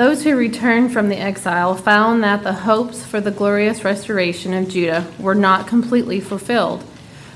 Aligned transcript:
Those 0.00 0.24
who 0.24 0.34
returned 0.34 0.94
from 0.94 1.10
the 1.10 1.18
exile 1.18 1.74
found 1.74 2.24
that 2.24 2.42
the 2.42 2.54
hopes 2.54 3.04
for 3.04 3.20
the 3.20 3.30
glorious 3.30 3.84
restoration 3.84 4.54
of 4.54 4.70
Judah 4.70 5.06
were 5.18 5.34
not 5.34 5.66
completely 5.66 6.20
fulfilled. 6.20 6.82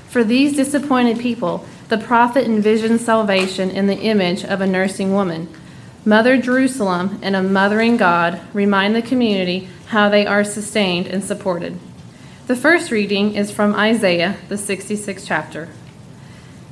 For 0.09 0.23
these 0.23 0.55
disappointed 0.55 1.19
people, 1.19 1.63
the 1.89 1.99
prophet 1.99 2.43
envisioned 2.43 3.01
salvation 3.01 3.69
in 3.69 3.85
the 3.85 3.99
image 3.99 4.43
of 4.43 4.61
a 4.61 4.65
nursing 4.65 5.13
woman. 5.13 5.47
Mother 6.05 6.41
Jerusalem 6.41 7.19
and 7.21 7.35
a 7.35 7.43
mothering 7.43 7.97
God 7.97 8.41
remind 8.51 8.95
the 8.95 9.03
community 9.03 9.69
how 9.89 10.09
they 10.09 10.25
are 10.25 10.43
sustained 10.43 11.05
and 11.05 11.23
supported. 11.23 11.77
The 12.47 12.55
first 12.55 12.89
reading 12.89 13.35
is 13.35 13.51
from 13.51 13.75
Isaiah, 13.75 14.37
the 14.49 14.55
66th 14.55 15.27
chapter. 15.27 15.69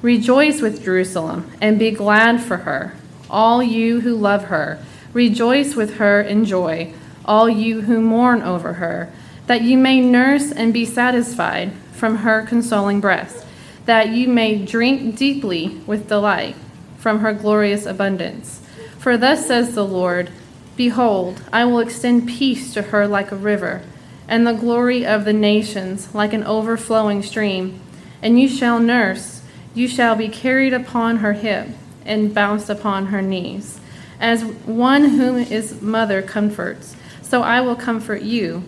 Rejoice 0.02 0.60
with 0.60 0.84
Jerusalem 0.84 1.52
and 1.62 1.78
be 1.78 1.91
glad 1.91 2.41
for 2.41 2.57
her, 2.57 2.95
all 3.30 3.62
you 3.62 3.99
who 3.99 4.16
love 4.16 4.45
her. 4.45 4.84
Rejoice 5.13 5.76
with 5.76 5.95
her 5.95 6.22
in 6.22 6.45
joy, 6.45 6.94
all 7.26 7.48
you 7.48 7.81
who 7.81 8.02
mourn 8.02 8.41
over 8.41 8.73
her, 8.73 9.12
that 9.48 9.62
you 9.62 9.77
may 9.77 10.02
nurse 10.02 10.52
and 10.52 10.73
be 10.73 10.86
satisfied 10.86 11.73
from 11.91 12.17
her 12.17 12.45
consoling 12.45 12.99
breast, 12.99 13.45
that 13.86 14.09
you 14.09 14.27
may 14.27 14.63
drink 14.63 15.16
deeply 15.16 15.81
with 15.86 16.08
delight 16.08 16.55
from 16.98 17.20
her 17.20 17.34
glorious 17.34 17.86
abundance. 17.86 18.62
For 18.98 19.17
thus 19.17 19.45
says 19.48 19.76
the 19.76 19.86
Lord 19.86 20.31
Behold, 20.76 21.41
I 21.53 21.66
will 21.66 21.80
extend 21.80 22.27
peace 22.27 22.73
to 22.73 22.81
her 22.81 23.08
like 23.08 23.31
a 23.31 23.36
river 23.36 23.84
and 24.27 24.48
the 24.48 24.53
glory 24.53 25.05
of 25.05 25.25
the 25.25 25.34
nations 25.34 26.14
like 26.16 26.34
an 26.34 26.44
overflowing 26.44 27.22
stream. 27.22 27.80
And 28.22 28.39
you 28.39 28.48
shall 28.48 28.80
nurse, 28.80 29.41
you 29.73 29.88
shall 29.88 30.16
be 30.16 30.30
carried 30.30 30.73
upon 30.73 31.17
her 31.17 31.34
hip, 31.34 31.67
and 32.05 32.34
bounced 32.34 32.70
upon 32.70 33.08
her 33.08 33.22
knees. 33.22 33.80
As 34.23 34.45
one 34.45 35.09
whom 35.09 35.43
his 35.43 35.81
mother 35.81 36.21
comforts, 36.21 36.95
so 37.21 37.41
I 37.41 37.59
will 37.59 37.75
comfort 37.75 38.21
you. 38.21 38.63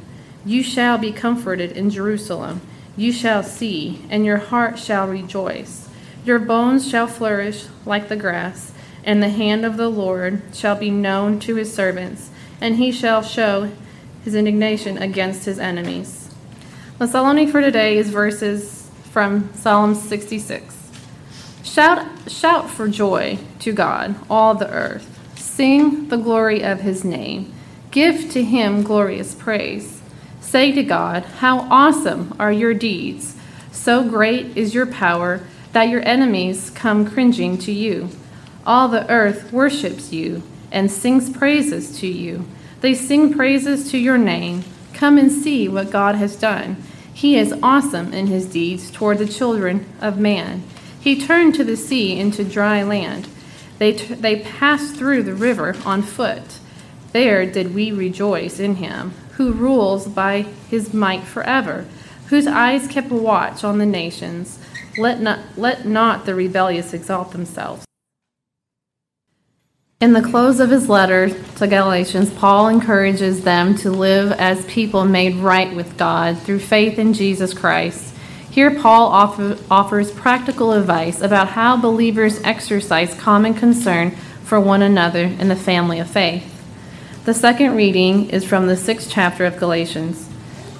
You 0.45 0.61
shall 0.61 0.97
be 0.97 1.13
comforted 1.13 1.71
in 1.71 1.89
Jerusalem. 1.89 2.59
You 2.97 3.13
shall 3.13 3.41
see, 3.41 4.05
and 4.09 4.25
your 4.25 4.35
heart 4.35 4.77
shall 4.77 5.07
rejoice. 5.07 5.87
Your 6.25 6.39
bones 6.39 6.89
shall 6.89 7.07
flourish 7.07 7.67
like 7.85 8.09
the 8.09 8.17
grass, 8.17 8.73
and 9.05 9.23
the 9.23 9.29
hand 9.29 9.63
of 9.63 9.77
the 9.77 9.87
Lord 9.87 10.41
shall 10.53 10.75
be 10.75 10.89
known 10.89 11.39
to 11.39 11.55
his 11.55 11.73
servants, 11.73 12.31
and 12.59 12.75
he 12.75 12.91
shall 12.91 13.23
show 13.23 13.71
his 14.25 14.35
indignation 14.35 14.97
against 14.97 15.45
his 15.45 15.57
enemies. 15.57 16.35
The 16.97 17.07
Psalmody 17.07 17.47
for 17.47 17.61
today 17.61 17.97
is 17.97 18.09
verses 18.09 18.91
from 19.09 19.53
Psalm 19.53 19.95
66. 19.95 20.91
Shout, 21.63 22.05
shout 22.27 22.69
for 22.69 22.89
joy 22.89 23.39
to 23.59 23.71
God, 23.71 24.15
all 24.29 24.53
the 24.53 24.69
earth. 24.69 25.14
Sing 25.55 26.09
the 26.09 26.17
glory 26.17 26.61
of 26.65 26.81
his 26.81 27.05
name. 27.05 27.53
Give 27.89 28.29
to 28.31 28.43
him 28.43 28.83
glorious 28.83 29.33
praise. 29.33 30.01
Say 30.41 30.73
to 30.73 30.83
God, 30.83 31.23
How 31.23 31.59
awesome 31.71 32.35
are 32.37 32.51
your 32.51 32.73
deeds! 32.73 33.37
So 33.71 34.03
great 34.03 34.57
is 34.57 34.75
your 34.75 34.85
power 34.85 35.47
that 35.71 35.87
your 35.87 36.05
enemies 36.05 36.71
come 36.71 37.09
cringing 37.09 37.57
to 37.59 37.71
you. 37.71 38.09
All 38.65 38.89
the 38.89 39.09
earth 39.09 39.53
worships 39.53 40.11
you 40.11 40.43
and 40.73 40.91
sings 40.91 41.29
praises 41.29 41.97
to 42.01 42.07
you. 42.07 42.45
They 42.81 42.93
sing 42.93 43.33
praises 43.33 43.89
to 43.91 43.97
your 43.97 44.17
name. 44.17 44.65
Come 44.93 45.17
and 45.17 45.31
see 45.31 45.69
what 45.69 45.89
God 45.89 46.15
has 46.15 46.35
done. 46.35 46.75
He 47.13 47.37
is 47.37 47.57
awesome 47.63 48.13
in 48.13 48.27
his 48.27 48.45
deeds 48.45 48.91
toward 48.91 49.19
the 49.19 49.25
children 49.25 49.85
of 50.01 50.19
man. 50.19 50.63
He 50.99 51.17
turned 51.17 51.55
to 51.55 51.63
the 51.63 51.77
sea 51.77 52.19
into 52.19 52.43
dry 52.43 52.83
land. 52.83 53.29
They, 53.77 53.91
they 53.93 54.41
passed 54.41 54.95
through 54.95 55.23
the 55.23 55.33
river 55.33 55.75
on 55.85 56.01
foot. 56.01 56.59
There 57.11 57.45
did 57.45 57.75
we 57.75 57.91
rejoice 57.91 58.59
in 58.59 58.75
him, 58.75 59.11
who 59.33 59.51
rules 59.51 60.07
by 60.07 60.43
his 60.69 60.93
might 60.93 61.23
forever, 61.23 61.85
whose 62.27 62.47
eyes 62.47 62.87
kept 62.87 63.11
a 63.11 63.15
watch 63.15 63.63
on 63.63 63.77
the 63.77 63.85
nations. 63.85 64.59
Let 64.97 65.21
not, 65.21 65.39
let 65.57 65.85
not 65.85 66.25
the 66.25 66.35
rebellious 66.35 66.93
exalt 66.93 67.31
themselves. 67.31 67.85
In 70.01 70.13
the 70.13 70.21
close 70.21 70.59
of 70.59 70.69
his 70.69 70.89
letter 70.89 71.29
to 71.29 71.67
Galatians, 71.67 72.29
Paul 72.31 72.67
encourages 72.67 73.43
them 73.43 73.75
to 73.77 73.89
live 73.89 74.31
as 74.33 74.65
people 74.65 75.05
made 75.05 75.35
right 75.35 75.73
with 75.73 75.97
God 75.97 76.37
through 76.39 76.59
faith 76.59 76.99
in 76.99 77.13
Jesus 77.13 77.53
Christ. 77.53 78.14
Here, 78.55 78.71
Paul 78.71 79.09
offer, 79.09 79.57
offers 79.69 80.11
practical 80.11 80.71
advice 80.71 81.19
about 81.19 81.49
how 81.49 81.75
believers 81.75 82.41
exercise 82.41 83.13
common 83.13 83.53
concern 83.53 84.11
for 84.45 84.61
one 84.61 84.81
another 84.81 85.23
in 85.23 85.49
the 85.49 85.57
family 85.57 85.99
of 85.99 86.09
faith. 86.09 86.65
The 87.25 87.33
second 87.33 87.75
reading 87.75 88.29
is 88.29 88.45
from 88.45 88.67
the 88.67 88.77
sixth 88.77 89.09
chapter 89.11 89.43
of 89.43 89.57
Galatians. 89.57 90.29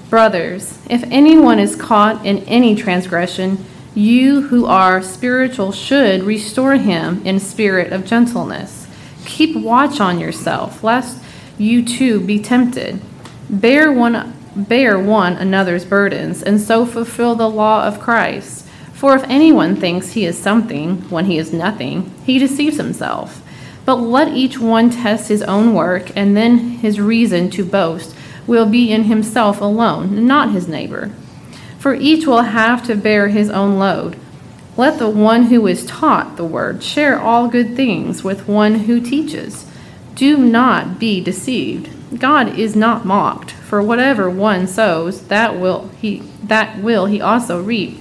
Brothers, 0.09 0.80
if 0.90 1.03
anyone 1.12 1.59
is 1.59 1.75
caught 1.75 2.25
in 2.25 2.46
any 2.46 2.78
transgression, 2.78 3.66
you 3.94 4.44
who 4.44 4.66
are 4.68 5.03
spiritual 5.03 5.74
should 5.74 6.24
restore 6.24 6.75
him 6.75 7.22
in 7.25 7.41
spirit 7.41 7.91
of 7.91 8.06
gentleness. 8.06 8.88
Keep 9.25 9.58
watch 9.58 10.00
on 10.00 10.18
yourself, 10.22 10.81
lest 10.81 11.22
you 11.58 11.84
too 11.84 12.22
be 12.22 12.41
tempted. 12.41 13.02
Bear 13.50 13.91
one, 13.91 14.34
bear 14.56 14.98
one 14.98 15.34
another's 15.34 15.86
burdens, 15.86 16.42
and 16.42 16.60
so 16.60 16.86
fulfill 16.86 17.36
the 17.36 17.50
law 17.50 17.86
of 17.88 18.00
Christ. 18.00 18.66
For 18.94 19.16
if 19.16 19.24
anyone 19.26 19.76
thinks 19.76 20.12
he 20.14 20.26
is 20.26 20.38
something 20.38 21.10
when 21.10 21.26
he 21.26 21.38
is 21.38 21.52
nothing, 21.52 22.14
he 22.26 22.40
deceives 22.40 22.78
himself. 22.78 23.42
But 23.86 23.96
let 23.96 24.30
each 24.30 24.58
one 24.58 24.90
test 24.90 25.28
his 25.28 25.44
own 25.44 25.74
work, 25.74 26.16
and 26.16 26.36
then 26.36 26.58
his 26.58 27.00
reason 27.00 27.50
to 27.52 27.66
boast 27.66 28.16
will 28.48 28.66
be 28.66 28.92
in 28.92 29.04
himself 29.04 29.62
alone, 29.62 30.26
not 30.26 30.52
his 30.52 30.68
neighbor. 30.68 31.12
For 31.78 31.94
each 31.94 32.26
will 32.26 32.42
have 32.42 32.86
to 32.88 32.96
bear 32.96 33.28
his 33.28 33.50
own 33.50 33.78
load. 33.78 34.18
Let 34.78 35.00
the 35.00 35.10
one 35.10 35.44
who 35.44 35.68
is 35.68 35.86
taught 35.86 36.36
the 36.36 36.46
word 36.46 36.84
share 36.84 37.20
all 37.20 37.48
good 37.48 37.76
things 37.76 38.24
with 38.24 38.48
one 38.48 38.80
who 38.80 39.00
teaches. 39.00 39.70
Do 40.16 40.38
not 40.38 41.00
be 41.00 41.22
deceived. 41.22 42.20
God 42.20 42.58
is 42.58 42.76
not 42.76 43.06
mocked, 43.06 43.55
for 43.66 43.81
whatever 43.81 44.30
one 44.30 44.68
sows, 44.68 45.22
that 45.28 45.59
will 45.59 45.90
he 46.00 46.20
that 46.44 46.81
will 46.81 47.08
he 47.08 47.20
also 47.20 47.62
reap. 47.62 48.00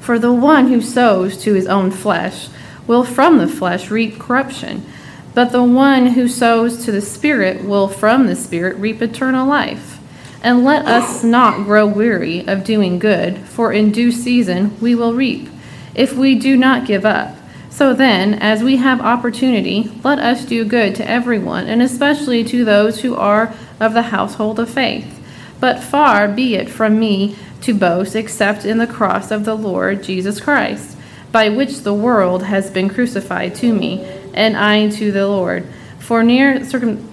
For 0.00 0.18
the 0.18 0.32
one 0.32 0.68
who 0.68 0.80
sows 0.80 1.36
to 1.42 1.54
his 1.54 1.66
own 1.66 1.90
flesh 1.90 2.48
will 2.86 3.04
from 3.04 3.38
the 3.38 3.48
flesh 3.48 3.90
reap 3.90 4.18
corruption, 4.18 4.86
but 5.34 5.52
the 5.52 5.62
one 5.62 6.08
who 6.08 6.26
sows 6.26 6.84
to 6.84 6.92
the 6.92 7.02
Spirit 7.02 7.64
will 7.64 7.88
from 7.88 8.26
the 8.26 8.36
Spirit 8.36 8.76
reap 8.78 9.02
eternal 9.02 9.46
life. 9.46 9.98
And 10.42 10.64
let 10.64 10.86
us 10.86 11.24
not 11.24 11.64
grow 11.64 11.86
weary 11.86 12.46
of 12.46 12.64
doing 12.64 12.98
good, 12.98 13.38
for 13.38 13.72
in 13.72 13.90
due 13.90 14.12
season 14.12 14.78
we 14.80 14.94
will 14.94 15.12
reap 15.12 15.48
if 15.94 16.14
we 16.14 16.38
do 16.38 16.56
not 16.56 16.86
give 16.86 17.04
up. 17.04 17.36
So 17.68 17.92
then, 17.92 18.34
as 18.34 18.62
we 18.62 18.76
have 18.76 19.02
opportunity, 19.02 19.90
let 20.02 20.18
us 20.18 20.46
do 20.46 20.64
good 20.64 20.94
to 20.94 21.10
everyone, 21.10 21.66
and 21.66 21.82
especially 21.82 22.42
to 22.44 22.64
those 22.64 23.00
who 23.00 23.14
are 23.16 23.52
of 23.80 23.94
the 23.94 24.02
household 24.02 24.58
of 24.58 24.70
faith. 24.70 25.22
But 25.60 25.82
far 25.82 26.28
be 26.28 26.54
it 26.54 26.68
from 26.68 26.98
me 26.98 27.36
to 27.62 27.74
boast 27.74 28.14
except 28.14 28.64
in 28.64 28.78
the 28.78 28.86
cross 28.86 29.30
of 29.30 29.44
the 29.44 29.56
Lord 29.56 30.02
Jesus 30.02 30.40
Christ, 30.40 30.96
by 31.32 31.48
which 31.48 31.80
the 31.80 31.94
world 31.94 32.44
has 32.44 32.70
been 32.70 32.88
crucified 32.88 33.54
to 33.56 33.74
me, 33.74 34.04
and 34.34 34.56
I 34.56 34.88
to 34.90 35.10
the 35.10 35.26
Lord. 35.26 35.66
For 35.98 36.22
near 36.22 36.64
circum- 36.64 37.08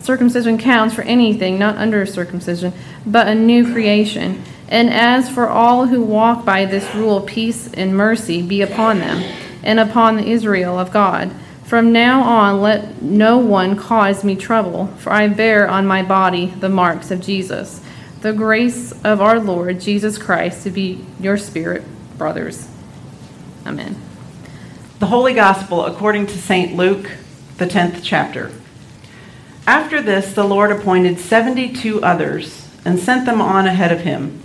circumcision 0.00 0.58
counts 0.58 0.94
for 0.94 1.02
anything 1.02 1.58
not 1.58 1.76
under 1.76 2.04
circumcision, 2.06 2.72
but 3.06 3.28
a 3.28 3.34
new 3.34 3.72
creation. 3.72 4.42
And 4.68 4.90
as 4.90 5.28
for 5.30 5.48
all 5.48 5.86
who 5.86 6.02
walk 6.02 6.44
by 6.44 6.64
this 6.64 6.92
rule, 6.94 7.20
peace 7.20 7.72
and 7.72 7.96
mercy 7.96 8.42
be 8.42 8.62
upon 8.62 8.98
them 8.98 9.22
and 9.62 9.78
upon 9.78 10.16
the 10.16 10.28
Israel 10.28 10.78
of 10.78 10.92
God. 10.92 11.30
From 11.66 11.92
now 11.92 12.22
on, 12.22 12.60
let 12.60 13.02
no 13.02 13.38
one 13.38 13.76
cause 13.76 14.22
me 14.22 14.36
trouble, 14.36 14.86
for 14.98 15.12
I 15.12 15.28
bear 15.28 15.68
on 15.68 15.86
my 15.86 16.02
body 16.02 16.46
the 16.46 16.68
marks 16.68 17.10
of 17.10 17.20
Jesus. 17.20 17.80
The 18.20 18.32
grace 18.32 18.92
of 19.04 19.20
our 19.20 19.38
Lord 19.38 19.80
Jesus 19.80 20.16
Christ 20.16 20.62
to 20.62 20.70
be 20.70 21.04
your 21.20 21.36
spirit, 21.36 21.82
brothers. 22.16 22.68
Amen. 23.66 24.00
The 25.00 25.06
Holy 25.06 25.34
Gospel 25.34 25.84
according 25.84 26.26
to 26.26 26.38
St. 26.38 26.76
Luke, 26.76 27.10
the 27.58 27.66
10th 27.66 28.00
chapter. 28.02 28.52
After 29.66 30.00
this, 30.00 30.32
the 30.32 30.44
Lord 30.44 30.70
appointed 30.70 31.18
72 31.18 32.02
others 32.02 32.68
and 32.84 32.98
sent 32.98 33.26
them 33.26 33.40
on 33.40 33.66
ahead 33.66 33.90
of 33.90 34.00
him 34.00 34.40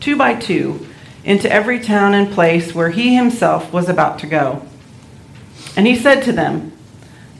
two 0.00 0.16
by 0.16 0.34
two, 0.34 0.86
into 1.22 1.52
every 1.52 1.78
town 1.78 2.14
and 2.14 2.32
place 2.32 2.74
where 2.74 2.90
he 2.90 3.14
himself 3.14 3.72
was 3.72 3.88
about 3.88 4.18
to 4.18 4.26
go. 4.26 4.66
And 5.80 5.86
he 5.86 5.96
said 5.96 6.22
to 6.24 6.32
them, 6.32 6.72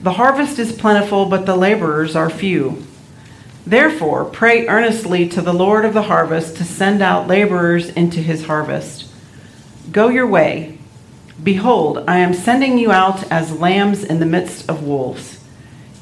The 0.00 0.12
harvest 0.12 0.58
is 0.58 0.72
plentiful, 0.72 1.26
but 1.26 1.44
the 1.44 1.56
laborers 1.56 2.16
are 2.16 2.30
few. 2.30 2.86
Therefore, 3.66 4.24
pray 4.24 4.66
earnestly 4.66 5.28
to 5.28 5.42
the 5.42 5.52
Lord 5.52 5.84
of 5.84 5.92
the 5.92 6.04
harvest 6.04 6.56
to 6.56 6.64
send 6.64 7.02
out 7.02 7.28
laborers 7.28 7.90
into 7.90 8.20
his 8.20 8.46
harvest. 8.46 9.12
Go 9.92 10.08
your 10.08 10.26
way. 10.26 10.78
Behold, 11.44 12.02
I 12.08 12.20
am 12.20 12.32
sending 12.32 12.78
you 12.78 12.90
out 12.90 13.30
as 13.30 13.60
lambs 13.60 14.02
in 14.02 14.20
the 14.20 14.24
midst 14.24 14.70
of 14.70 14.84
wolves. 14.84 15.44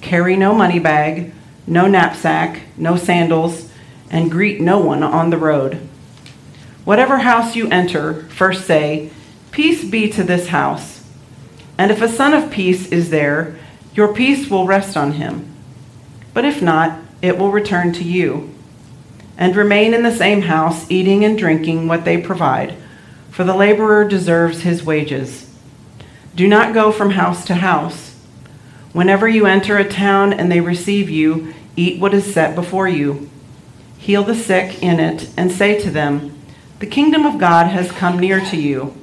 Carry 0.01 0.37
no 0.37 0.55
money 0.55 0.79
bag, 0.79 1.33
no 1.67 1.89
knapsack, 1.89 2.61
no 2.77 2.95
sandals, 2.97 3.69
and 4.13 4.31
greet 4.31 4.61
no 4.61 4.79
one 4.79 5.03
on 5.03 5.31
the 5.31 5.39
road. 5.39 5.81
Whatever 6.85 7.19
house 7.19 7.57
you 7.57 7.69
enter, 7.71 8.23
first 8.29 8.65
say, 8.65 9.11
Peace 9.51 9.83
be 9.85 10.09
to 10.13 10.23
this 10.23 10.47
house. 10.47 10.98
And 11.79 11.93
if 11.93 12.03
a 12.03 12.09
son 12.09 12.35
of 12.35 12.51
peace 12.51 12.89
is 12.89 13.11
there, 13.11 13.57
your 13.95 14.13
peace 14.13 14.51
will 14.51 14.67
rest 14.67 14.97
on 14.97 15.13
him. 15.13 15.55
But 16.35 16.45
if 16.45 16.61
not, 16.61 16.99
it 17.23 17.39
will 17.39 17.53
return 17.53 17.93
to 17.95 18.05
you. 18.05 18.53
And 19.39 19.55
remain 19.55 19.95
in 19.95 20.03
the 20.03 20.15
same 20.15 20.43
house, 20.43 20.91
eating 20.91 21.25
and 21.25 21.39
drinking 21.39 21.87
what 21.87 22.05
they 22.05 22.21
provide, 22.21 22.75
for 23.31 23.45
the 23.45 23.55
laborer 23.55 24.07
deserves 24.07 24.63
his 24.63 24.85
wages. 24.85 25.49
Do 26.35 26.49
not 26.49 26.75
go 26.75 26.91
from 26.91 27.11
house 27.11 27.45
to 27.47 27.55
house. 27.55 28.17
Whenever 28.93 29.29
you 29.29 29.47
enter 29.47 29.77
a 29.77 29.89
town 29.89 30.33
and 30.33 30.51
they 30.51 30.61
receive 30.61 31.09
you, 31.09 31.55
eat 31.77 32.01
what 32.01 32.15
is 32.15 32.33
set 32.33 32.57
before 32.57 32.89
you. 32.89 33.31
Heal 33.99 34.25
the 34.25 34.35
sick 34.35 34.83
in 34.83 34.99
it, 34.99 35.29
and 35.37 35.53
say 35.53 35.81
to 35.81 35.91
them, 35.91 36.37
The 36.81 36.87
kingdom 36.87 37.27
of 37.27 37.39
God 37.39 37.69
has 37.69 37.93
come 37.93 38.19
near 38.19 38.41
to 38.47 38.57
you. 38.57 38.95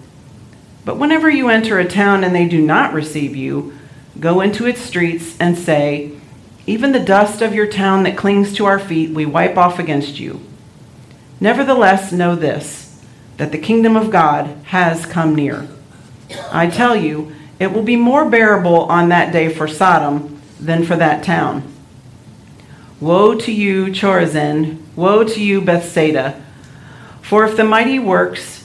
But 0.85 0.97
whenever 0.97 1.29
you 1.29 1.49
enter 1.49 1.79
a 1.79 1.87
town 1.87 2.23
and 2.23 2.33
they 2.33 2.47
do 2.47 2.61
not 2.61 2.93
receive 2.93 3.35
you, 3.35 3.73
go 4.19 4.39
into 4.39 4.67
its 4.67 4.79
streets 4.79 5.35
and 5.39 5.57
say, 5.57 6.11
Even 6.67 6.91
the 6.91 6.99
dust 6.99 7.41
of 7.41 7.55
your 7.55 7.67
town 7.67 8.03
that 8.03 8.15
clings 8.15 8.53
to 8.53 8.65
our 8.65 8.79
feet 8.79 9.09
we 9.09 9.25
wipe 9.25 9.57
off 9.57 9.79
against 9.79 10.19
you. 10.19 10.39
Nevertheless, 11.41 12.11
know 12.11 12.35
this, 12.35 13.03
that 13.37 13.51
the 13.51 13.57
kingdom 13.57 13.97
of 13.97 14.11
God 14.11 14.55
has 14.65 15.05
come 15.05 15.35
near. 15.35 15.67
I 16.51 16.67
tell 16.67 16.95
you, 16.95 17.35
it 17.59 17.73
will 17.73 17.83
be 17.83 17.95
more 17.95 18.29
bearable 18.29 18.83
on 18.85 19.09
that 19.09 19.33
day 19.33 19.49
for 19.49 19.67
Sodom 19.67 20.39
than 20.59 20.85
for 20.85 20.95
that 20.95 21.23
town. 21.23 21.71
Woe 22.99 23.35
to 23.35 23.51
you, 23.51 23.87
Chorazin! 23.87 24.81
Woe 24.95 25.23
to 25.23 25.43
you, 25.43 25.61
Bethsaida! 25.61 26.41
For 27.21 27.45
if 27.45 27.57
the 27.57 27.63
mighty 27.63 27.99
works 27.99 28.64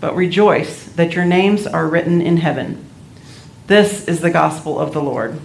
but 0.00 0.16
rejoice 0.16 0.84
that 0.92 1.14
your 1.14 1.24
names 1.24 1.66
are 1.66 1.86
written 1.86 2.20
in 2.22 2.38
heaven. 2.38 2.84
This 3.66 4.08
is 4.08 4.20
the 4.20 4.30
gospel 4.30 4.78
of 4.78 4.92
the 4.92 5.02
Lord. 5.02 5.38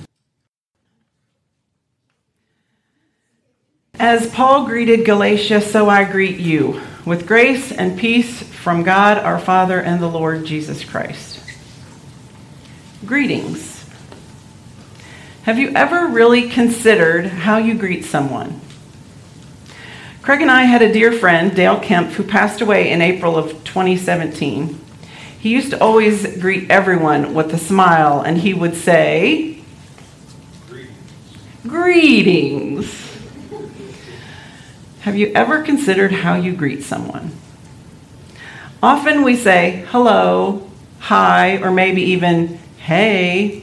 As 3.99 4.27
Paul 4.27 4.65
greeted 4.65 5.05
Galatia, 5.05 5.61
so 5.61 5.89
I 5.89 6.03
greet 6.03 6.39
you, 6.39 6.81
with 7.05 7.27
grace 7.27 7.71
and 7.71 7.97
peace 7.97 8.43
from 8.43 8.83
God 8.83 9.17
our 9.17 9.39
Father 9.39 9.79
and 9.79 10.01
the 10.01 10.09
Lord 10.09 10.45
Jesus 10.45 10.83
Christ. 10.83 11.39
Greetings. 13.05 13.87
Have 15.43 15.59
you 15.59 15.69
ever 15.75 16.07
really 16.07 16.49
considered 16.49 17.27
how 17.27 17.57
you 17.57 17.75
greet 17.75 18.03
someone? 18.03 18.59
Craig 20.25 20.41
and 20.41 20.49
I 20.49 20.63
had 20.63 20.81
a 20.81 20.91
dear 20.91 21.11
friend, 21.11 21.55
Dale 21.55 21.79
Kemp, 21.79 22.13
who 22.13 22.23
passed 22.23 22.59
away 22.59 22.89
in 22.89 22.99
April 22.99 23.37
of 23.37 23.63
2017. 23.63 24.81
He 25.37 25.49
used 25.49 25.69
to 25.69 25.79
always 25.79 26.37
greet 26.37 26.71
everyone 26.71 27.35
with 27.35 27.53
a 27.53 27.59
smile, 27.59 28.21
and 28.21 28.39
he 28.39 28.51
would 28.51 28.73
say, 28.73 29.61
Greetings. 30.67 31.67
Greetings. 31.67 33.17
Have 35.01 35.15
you 35.15 35.31
ever 35.35 35.61
considered 35.61 36.11
how 36.11 36.33
you 36.33 36.53
greet 36.53 36.81
someone? 36.81 37.31
Often 38.81 39.21
we 39.21 39.35
say 39.35 39.85
hello, 39.89 40.67
hi, 41.01 41.57
or 41.57 41.69
maybe 41.69 42.01
even 42.01 42.57
hey, 42.79 43.61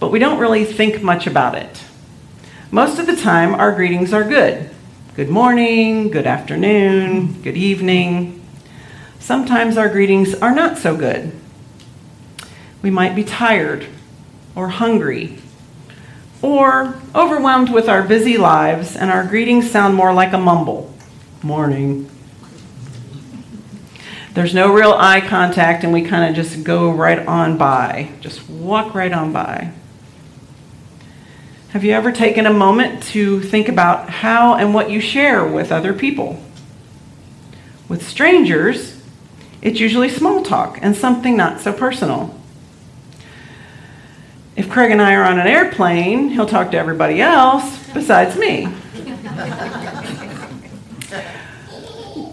but 0.00 0.10
we 0.10 0.18
don't 0.18 0.40
really 0.40 0.64
think 0.64 1.00
much 1.00 1.28
about 1.28 1.54
it. 1.54 1.84
Most 2.72 2.98
of 2.98 3.06
the 3.06 3.14
time, 3.14 3.54
our 3.54 3.70
greetings 3.70 4.12
are 4.12 4.24
good 4.24 4.71
good 5.14 5.28
morning, 5.28 6.08
good 6.08 6.26
afternoon, 6.26 7.42
good 7.42 7.56
evening. 7.56 8.42
Sometimes 9.18 9.76
our 9.76 9.90
greetings 9.90 10.34
are 10.36 10.54
not 10.54 10.78
so 10.78 10.96
good. 10.96 11.32
We 12.80 12.90
might 12.90 13.14
be 13.14 13.22
tired 13.22 13.86
or 14.54 14.68
hungry 14.68 15.38
or 16.40 16.94
overwhelmed 17.14 17.70
with 17.70 17.90
our 17.90 18.02
busy 18.02 18.38
lives, 18.38 18.96
and 18.96 19.10
our 19.10 19.24
greetings 19.24 19.70
sound 19.70 19.94
more 19.94 20.14
like 20.14 20.32
a 20.32 20.38
mumble 20.38 20.92
morning. 21.42 22.10
There's 24.32 24.54
no 24.54 24.72
real 24.72 24.92
eye 24.92 25.20
contact, 25.20 25.84
and 25.84 25.92
we 25.92 26.02
kind 26.02 26.28
of 26.28 26.34
just 26.34 26.64
go 26.64 26.90
right 26.90 27.24
on 27.26 27.58
by, 27.58 28.12
just 28.20 28.48
walk 28.48 28.94
right 28.94 29.12
on 29.12 29.30
by. 29.30 29.72
Have 31.72 31.84
you 31.84 31.92
ever 31.92 32.12
taken 32.12 32.44
a 32.44 32.52
moment 32.52 33.02
to 33.14 33.40
think 33.40 33.66
about 33.70 34.10
how 34.10 34.56
and 34.56 34.74
what 34.74 34.90
you 34.90 35.00
share 35.00 35.42
with 35.42 35.72
other 35.72 35.94
people? 35.94 36.38
With 37.88 38.06
strangers, 38.06 39.02
it's 39.62 39.80
usually 39.80 40.10
small 40.10 40.42
talk 40.42 40.78
and 40.82 40.94
something 40.94 41.34
not 41.34 41.62
so 41.62 41.72
personal. 41.72 42.38
If 44.54 44.68
Craig 44.68 44.90
and 44.90 45.00
I 45.00 45.14
are 45.14 45.24
on 45.24 45.38
an 45.38 45.46
airplane, 45.46 46.28
he'll 46.28 46.44
talk 46.44 46.72
to 46.72 46.76
everybody 46.76 47.22
else 47.22 47.90
besides 47.94 48.36
me. 48.36 48.66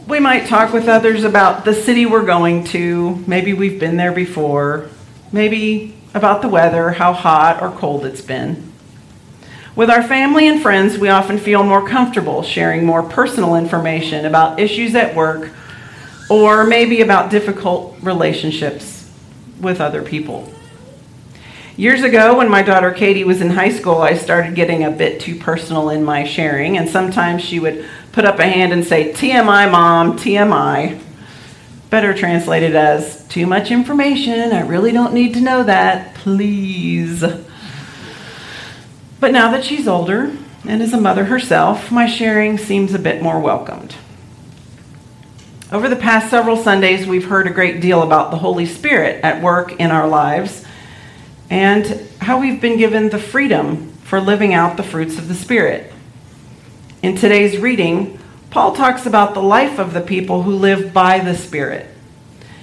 we 0.06 0.20
might 0.20 0.48
talk 0.48 0.74
with 0.74 0.90
others 0.90 1.24
about 1.24 1.64
the 1.64 1.74
city 1.74 2.06
we're 2.06 2.26
going 2.26 2.66
to. 2.66 3.24
Maybe 3.26 3.54
we've 3.54 3.80
been 3.80 3.96
there 3.96 4.12
before. 4.12 4.90
Maybe 5.32 5.96
about 6.14 6.42
the 6.42 6.50
weather, 6.50 6.92
how 6.92 7.14
hot 7.14 7.62
or 7.62 7.72
cold 7.72 8.06
it's 8.06 8.20
been. 8.20 8.69
With 9.80 9.90
our 9.90 10.04
family 10.04 10.50
and 10.50 10.62
friends, 10.62 10.98
we 10.98 11.08
often 11.08 11.38
feel 11.38 11.64
more 11.64 11.88
comfortable 11.88 12.44
sharing 12.44 12.86
more 12.86 13.02
personal 13.02 13.56
information 13.56 14.26
about 14.26 14.60
issues 14.60 14.94
at 14.94 15.16
work 15.16 15.52
or 16.30 16.66
maybe 16.66 17.00
about 17.00 17.32
difficult 17.32 17.96
relationships 18.02 19.10
with 19.62 19.80
other 19.80 20.02
people. 20.02 20.52
Years 21.78 22.04
ago, 22.04 22.38
when 22.38 22.50
my 22.50 22.62
daughter 22.62 22.92
Katie 22.92 23.24
was 23.24 23.40
in 23.40 23.52
high 23.52 23.70
school, 23.70 24.00
I 24.00 24.16
started 24.16 24.54
getting 24.54 24.84
a 24.84 24.92
bit 24.92 25.22
too 25.22 25.40
personal 25.40 25.92
in 25.92 26.04
my 26.04 26.26
sharing, 26.26 26.76
and 26.76 26.90
sometimes 26.90 27.42
she 27.42 27.62
would 27.62 27.86
put 28.12 28.26
up 28.26 28.38
a 28.40 28.46
hand 28.46 28.74
and 28.74 28.84
say, 28.84 29.14
TMI, 29.14 29.72
mom, 29.72 30.18
TMI. 30.18 31.00
Better 31.90 32.14
translated 32.14 32.76
as, 32.76 33.26
too 33.30 33.48
much 33.48 33.72
information, 33.72 34.52
I 34.52 34.60
really 34.60 34.92
don't 34.92 35.14
need 35.14 35.36
to 35.36 35.40
know 35.40 35.64
that, 35.64 36.16
please. 36.16 37.24
But 39.20 39.34
now 39.34 39.52
that 39.52 39.66
she's 39.66 39.88
older 39.88 40.36
and 40.66 40.82
is 40.82 40.94
a 40.94 41.00
mother 41.00 41.26
herself, 41.26 41.92
my 41.92 42.08
sharing 42.08 42.58
seems 42.58 42.94
a 42.94 43.00
bit 43.00 43.22
more 43.22 43.40
welcomed. 43.40 43.96
Over 45.72 45.90
the 45.90 45.96
past 45.96 46.30
several 46.30 46.58
Sundays, 46.58 47.06
we've 47.06 47.28
heard 47.28 47.46
a 47.46 47.52
great 47.52 47.82
deal 47.82 48.02
about 48.02 48.32
the 48.32 48.38
Holy 48.38 48.66
Spirit 48.66 49.24
at 49.24 49.42
work 49.42 49.74
in 49.80 49.92
our 49.92 50.08
lives 50.08 50.66
and 51.50 52.08
how 52.22 52.40
we've 52.40 52.62
been 52.62 52.78
given 52.78 53.10
the 53.10 53.20
freedom 53.20 53.92
for 54.04 54.22
living 54.22 54.54
out 54.54 54.78
the 54.78 54.84
fruits 54.84 55.18
of 55.18 55.28
the 55.28 55.36
Spirit. 55.36 55.92
In 57.04 57.16
today's 57.16 57.58
reading, 57.58 58.20
Paul 58.52 58.74
talks 58.74 59.06
about 59.06 59.34
the 59.34 59.44
life 59.44 59.80
of 59.80 59.94
the 59.94 60.02
people 60.02 60.44
who 60.44 60.56
live 60.56 60.94
by 60.94 61.20
the 61.20 61.36
Spirit. 61.36 61.88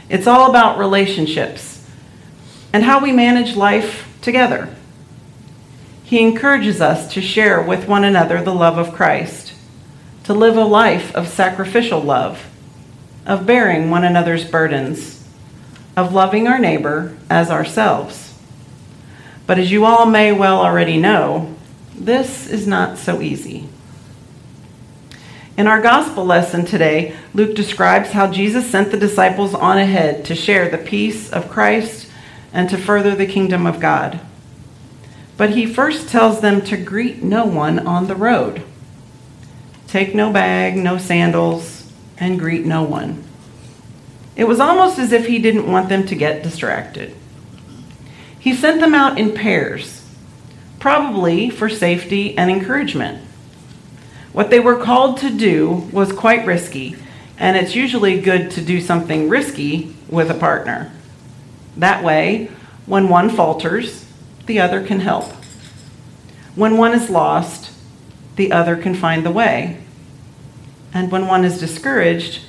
It's 0.09 0.27
all 0.27 0.49
about 0.49 0.79
relationships 0.79 1.87
and 2.73 2.83
how 2.83 3.01
we 3.01 3.13
manage 3.13 3.57
life 3.57 4.09
together 4.21 4.76
he 6.07 6.21
encourages 6.21 6.81
us 6.81 7.13
to 7.13 7.21
share 7.21 7.61
with 7.61 7.89
one 7.89 8.05
another 8.05 8.41
the 8.41 8.55
love 8.55 8.79
of 8.79 8.95
Christ, 8.95 9.53
to 10.23 10.33
live 10.33 10.57
a 10.57 10.63
life 10.63 11.13
of 11.17 11.27
sacrificial 11.27 12.01
love, 12.01 12.49
of 13.27 13.45
bearing 13.45 13.91
one 13.91 14.05
another's 14.05 14.45
burdens, 14.45 15.29
of 15.97 16.13
loving 16.13 16.47
our 16.47 16.61
neighbor 16.61 17.17
as 17.29 17.51
ourselves. 17.51 18.39
But 19.49 19.59
as 19.59 19.73
you 19.73 19.85
all 19.85 20.07
may 20.07 20.31
well 20.31 20.61
already 20.61 20.97
know, 20.97 21.57
this 21.93 22.47
is 22.47 22.69
not 22.69 22.99
so 22.99 23.21
easy. 23.21 23.69
In 25.57 25.67
our 25.67 25.83
gospel 25.83 26.25
lesson 26.25 26.65
today, 26.65 27.17
Luke 27.35 27.57
describes 27.57 28.13
how 28.13 28.31
Jesus 28.31 28.71
sent 28.71 28.93
the 28.93 28.97
disciples 28.97 29.55
on 29.55 29.77
ahead 29.77 30.25
to 30.27 30.37
share 30.37 30.69
the 30.69 30.79
peace 30.79 31.33
of 31.33 31.51
Christ 31.51 32.09
and 32.53 32.71
to 32.71 32.79
further 32.79 33.17
the 33.17 33.27
kingdom 33.27 33.67
of 33.67 33.81
God. 33.81 34.21
But 35.37 35.51
he 35.51 35.67
first 35.67 36.09
tells 36.09 36.41
them 36.41 36.63
to 36.63 36.77
greet 36.77 37.23
no 37.23 37.45
one 37.45 37.79
on 37.79 38.07
the 38.07 38.17
road. 38.17 38.63
Take 39.87 40.15
no 40.15 40.33
bag, 40.33 40.77
no 40.77 40.99
sandals, 40.99 41.91
and 42.19 42.39
greet 42.39 42.65
no 42.65 42.83
one. 42.83 43.23
It 44.35 44.45
was 44.45 44.61
almost 44.61 44.99
as 44.99 45.13
if 45.13 45.27
he 45.27 45.39
didn't 45.39 45.71
want 45.71 45.89
them 45.89 46.07
to 46.07 46.15
get 46.15 46.43
distracted. 46.43 47.15
He 48.39 48.55
sent 48.55 48.81
them 48.81 48.95
out 48.95 49.19
in 49.19 49.35
pairs, 49.35 50.07
probably 50.79 51.51
for 51.51 51.69
safety 51.69 52.37
and 52.37 52.51
encouragement. 52.51 53.23
What 54.33 54.51
they 54.51 54.61
were 54.61 54.77
called 54.77 55.19
to 55.19 55.31
do 55.31 55.89
was 55.93 56.13
quite 56.13 56.47
risky, 56.47 56.97
and 57.39 57.57
it's 57.57 57.75
usually 57.75 58.21
good 58.21 58.51
to 58.53 58.63
do 58.63 58.81
something 58.81 59.29
risky 59.29 59.95
with 60.09 60.31
a 60.31 60.35
partner. 60.35 60.93
That 61.77 62.05
way, 62.05 62.51
when 62.87 63.09
one 63.09 63.31
falters, 63.31 64.06
the 64.47 64.61
other 64.61 64.85
can 64.85 65.01
help. 65.01 65.33
When 66.55 66.77
one 66.77 66.95
is 66.95 67.11
lost, 67.11 67.73
the 68.37 68.53
other 68.53 68.77
can 68.77 68.95
find 68.95 69.25
the 69.25 69.31
way. 69.31 69.83
And 70.95 71.11
when 71.11 71.27
one 71.27 71.45
is 71.45 71.61
discouraged, 71.61 72.41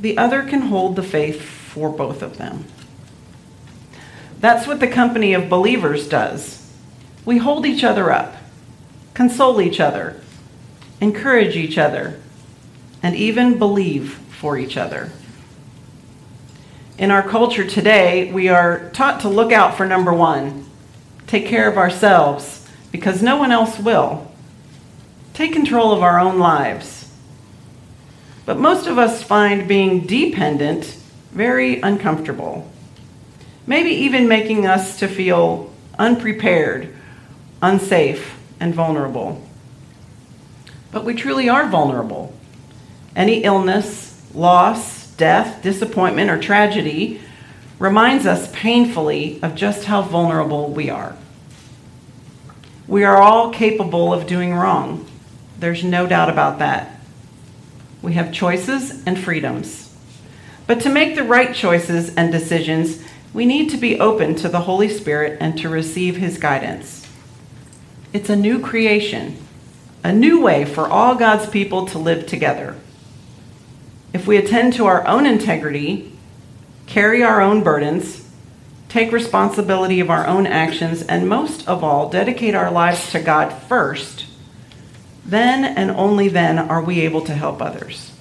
the 0.00 0.16
other 0.18 0.42
can 0.42 0.62
hold 0.62 0.96
the 0.96 1.02
faith 1.02 1.42
for 1.42 1.90
both 1.90 2.22
of 2.22 2.38
them. 2.38 2.64
That's 4.40 4.66
what 4.66 4.80
the 4.80 4.88
company 4.88 5.34
of 5.34 5.50
believers 5.50 6.08
does. 6.08 6.72
We 7.24 7.38
hold 7.38 7.66
each 7.66 7.84
other 7.84 8.10
up, 8.10 8.36
console 9.12 9.60
each 9.60 9.78
other, 9.78 10.20
encourage 11.00 11.56
each 11.56 11.76
other, 11.76 12.18
and 13.02 13.14
even 13.14 13.58
believe 13.58 14.14
for 14.14 14.56
each 14.56 14.76
other. 14.76 15.12
In 16.96 17.10
our 17.10 17.22
culture 17.22 17.66
today, 17.66 18.32
we 18.32 18.48
are 18.48 18.90
taught 18.90 19.20
to 19.20 19.28
look 19.28 19.52
out 19.52 19.76
for 19.76 19.86
number 19.86 20.12
one, 20.12 20.69
take 21.30 21.46
care 21.46 21.70
of 21.70 21.78
ourselves, 21.78 22.68
because 22.92 23.22
no 23.22 23.36
one 23.36 23.52
else 23.52 23.78
will. 23.78 24.30
Take 25.32 25.52
control 25.52 25.92
of 25.92 26.02
our 26.02 26.18
own 26.18 26.38
lives. 26.38 27.10
But 28.44 28.58
most 28.58 28.86
of 28.86 28.98
us 28.98 29.22
find 29.22 29.68
being 29.68 30.06
dependent 30.06 30.96
very 31.30 31.80
uncomfortable, 31.80 32.70
maybe 33.66 33.90
even 33.90 34.28
making 34.28 34.66
us 34.66 34.98
to 34.98 35.08
feel 35.08 35.72
unprepared, 35.98 36.94
unsafe, 37.62 38.36
and 38.58 38.74
vulnerable 38.74 39.40
but 40.92 41.04
we 41.04 41.14
truly 41.14 41.48
are 41.48 41.68
vulnerable. 41.68 42.34
Any 43.14 43.44
illness, 43.44 44.20
loss, 44.34 45.10
death, 45.12 45.62
disappointment, 45.62 46.30
or 46.30 46.40
tragedy 46.40 47.20
reminds 47.78 48.26
us 48.26 48.50
painfully 48.52 49.40
of 49.42 49.54
just 49.54 49.84
how 49.84 50.02
vulnerable 50.02 50.68
we 50.68 50.90
are. 50.90 51.16
We 52.90 53.04
are 53.04 53.22
all 53.22 53.52
capable 53.52 54.12
of 54.12 54.26
doing 54.26 54.52
wrong. 54.52 55.06
There's 55.60 55.84
no 55.84 56.08
doubt 56.08 56.28
about 56.28 56.58
that. 56.58 57.00
We 58.02 58.14
have 58.14 58.32
choices 58.32 59.04
and 59.06 59.16
freedoms. 59.16 59.96
But 60.66 60.80
to 60.80 60.88
make 60.88 61.14
the 61.14 61.22
right 61.22 61.54
choices 61.54 62.12
and 62.16 62.32
decisions, 62.32 63.00
we 63.32 63.46
need 63.46 63.70
to 63.70 63.76
be 63.76 64.00
open 64.00 64.34
to 64.34 64.48
the 64.48 64.62
Holy 64.62 64.88
Spirit 64.88 65.38
and 65.40 65.56
to 65.58 65.68
receive 65.68 66.16
His 66.16 66.36
guidance. 66.36 67.08
It's 68.12 68.28
a 68.28 68.34
new 68.34 68.58
creation 68.58 69.38
a 70.02 70.12
new 70.12 70.40
way 70.40 70.64
for 70.64 70.88
all 70.88 71.14
God's 71.14 71.48
people 71.48 71.86
to 71.86 71.98
live 71.98 72.26
together. 72.26 72.74
If 74.12 74.26
we 74.26 74.36
attend 74.36 74.72
to 74.74 74.86
our 74.86 75.06
own 75.06 75.26
integrity, 75.26 76.12
carry 76.86 77.22
our 77.22 77.40
own 77.40 77.62
burdens, 77.62 78.29
take 78.90 79.12
responsibility 79.12 80.00
of 80.00 80.10
our 80.10 80.26
own 80.26 80.46
actions, 80.46 81.02
and 81.02 81.28
most 81.28 81.66
of 81.66 81.82
all, 81.82 82.10
dedicate 82.10 82.54
our 82.54 82.70
lives 82.70 83.10
to 83.12 83.20
God 83.20 83.50
first, 83.50 84.26
then 85.24 85.64
and 85.64 85.92
only 85.92 86.28
then 86.28 86.58
are 86.58 86.82
we 86.82 87.00
able 87.00 87.22
to 87.22 87.32
help 87.32 87.62
others. 87.62 88.12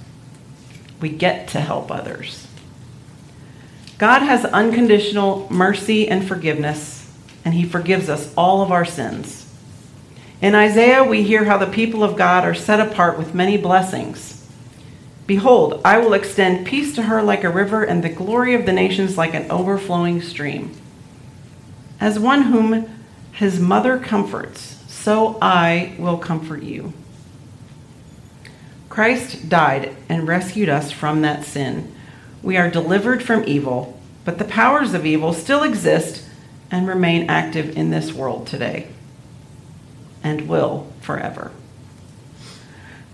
We 1.02 1.10
get 1.10 1.48
to 1.50 1.60
help 1.60 1.92
others. 1.92 2.48
God 3.98 4.22
has 4.22 4.46
unconditional 4.46 5.48
mercy 5.50 6.08
and 6.08 6.26
forgiveness, 6.26 7.12
and 7.44 7.54
He 7.56 7.66
forgives 7.66 8.08
us 8.08 8.32
all 8.38 8.62
of 8.62 8.72
our 8.72 8.86
sins. 8.86 9.52
In 10.40 10.56
Isaiah, 10.56 11.04
we 11.04 11.24
hear 11.24 11.46
how 11.46 11.58
the 11.58 11.68
people 11.68 12.04
of 12.04 12.16
God 12.16 12.46
are 12.46 12.54
set 12.54 12.80
apart 12.80 13.18
with 13.18 13.34
many 13.34 13.58
blessings. 13.58 14.39
Behold, 15.30 15.80
I 15.86 16.00
will 16.00 16.14
extend 16.14 16.66
peace 16.66 16.96
to 16.96 17.04
her 17.04 17.22
like 17.22 17.44
a 17.44 17.52
river, 17.52 17.84
and 17.84 18.04
the 18.04 18.10
glory 18.10 18.56
of 18.56 18.66
the 18.66 18.74
nations 18.74 19.16
like 19.16 19.36
an 19.36 19.52
overflowing 19.52 20.24
stream. 20.24 20.76
As 22.02 22.18
one 22.18 22.46
whom 22.46 22.90
his 23.32 23.60
mother 23.60 24.00
comforts, 24.00 24.84
so 24.88 25.38
I 25.40 25.94
will 26.00 26.18
comfort 26.18 26.64
you. 26.64 26.94
Christ 28.90 29.50
died 29.50 29.96
and 30.10 30.28
rescued 30.28 30.68
us 30.68 30.92
from 30.92 31.22
that 31.22 31.46
sin. 31.46 31.94
We 32.42 32.58
are 32.58 32.72
delivered 32.72 33.22
from 33.22 33.44
evil, 33.46 34.02
but 34.26 34.40
the 34.40 34.46
powers 34.46 34.96
of 34.96 35.06
evil 35.06 35.34
still 35.34 35.62
exist 35.62 36.28
and 36.72 36.88
remain 36.88 37.30
active 37.30 37.78
in 37.78 37.92
this 37.92 38.12
world 38.12 38.48
today 38.48 38.88
and 40.24 40.50
will 40.50 40.92
forever. 41.02 41.52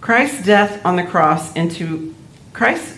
Christ's 0.06 0.46
death 0.46 0.86
on 0.86 0.98
the 0.98 1.04
cross 1.04 1.52
into 1.54 2.14
Christ 2.54 2.96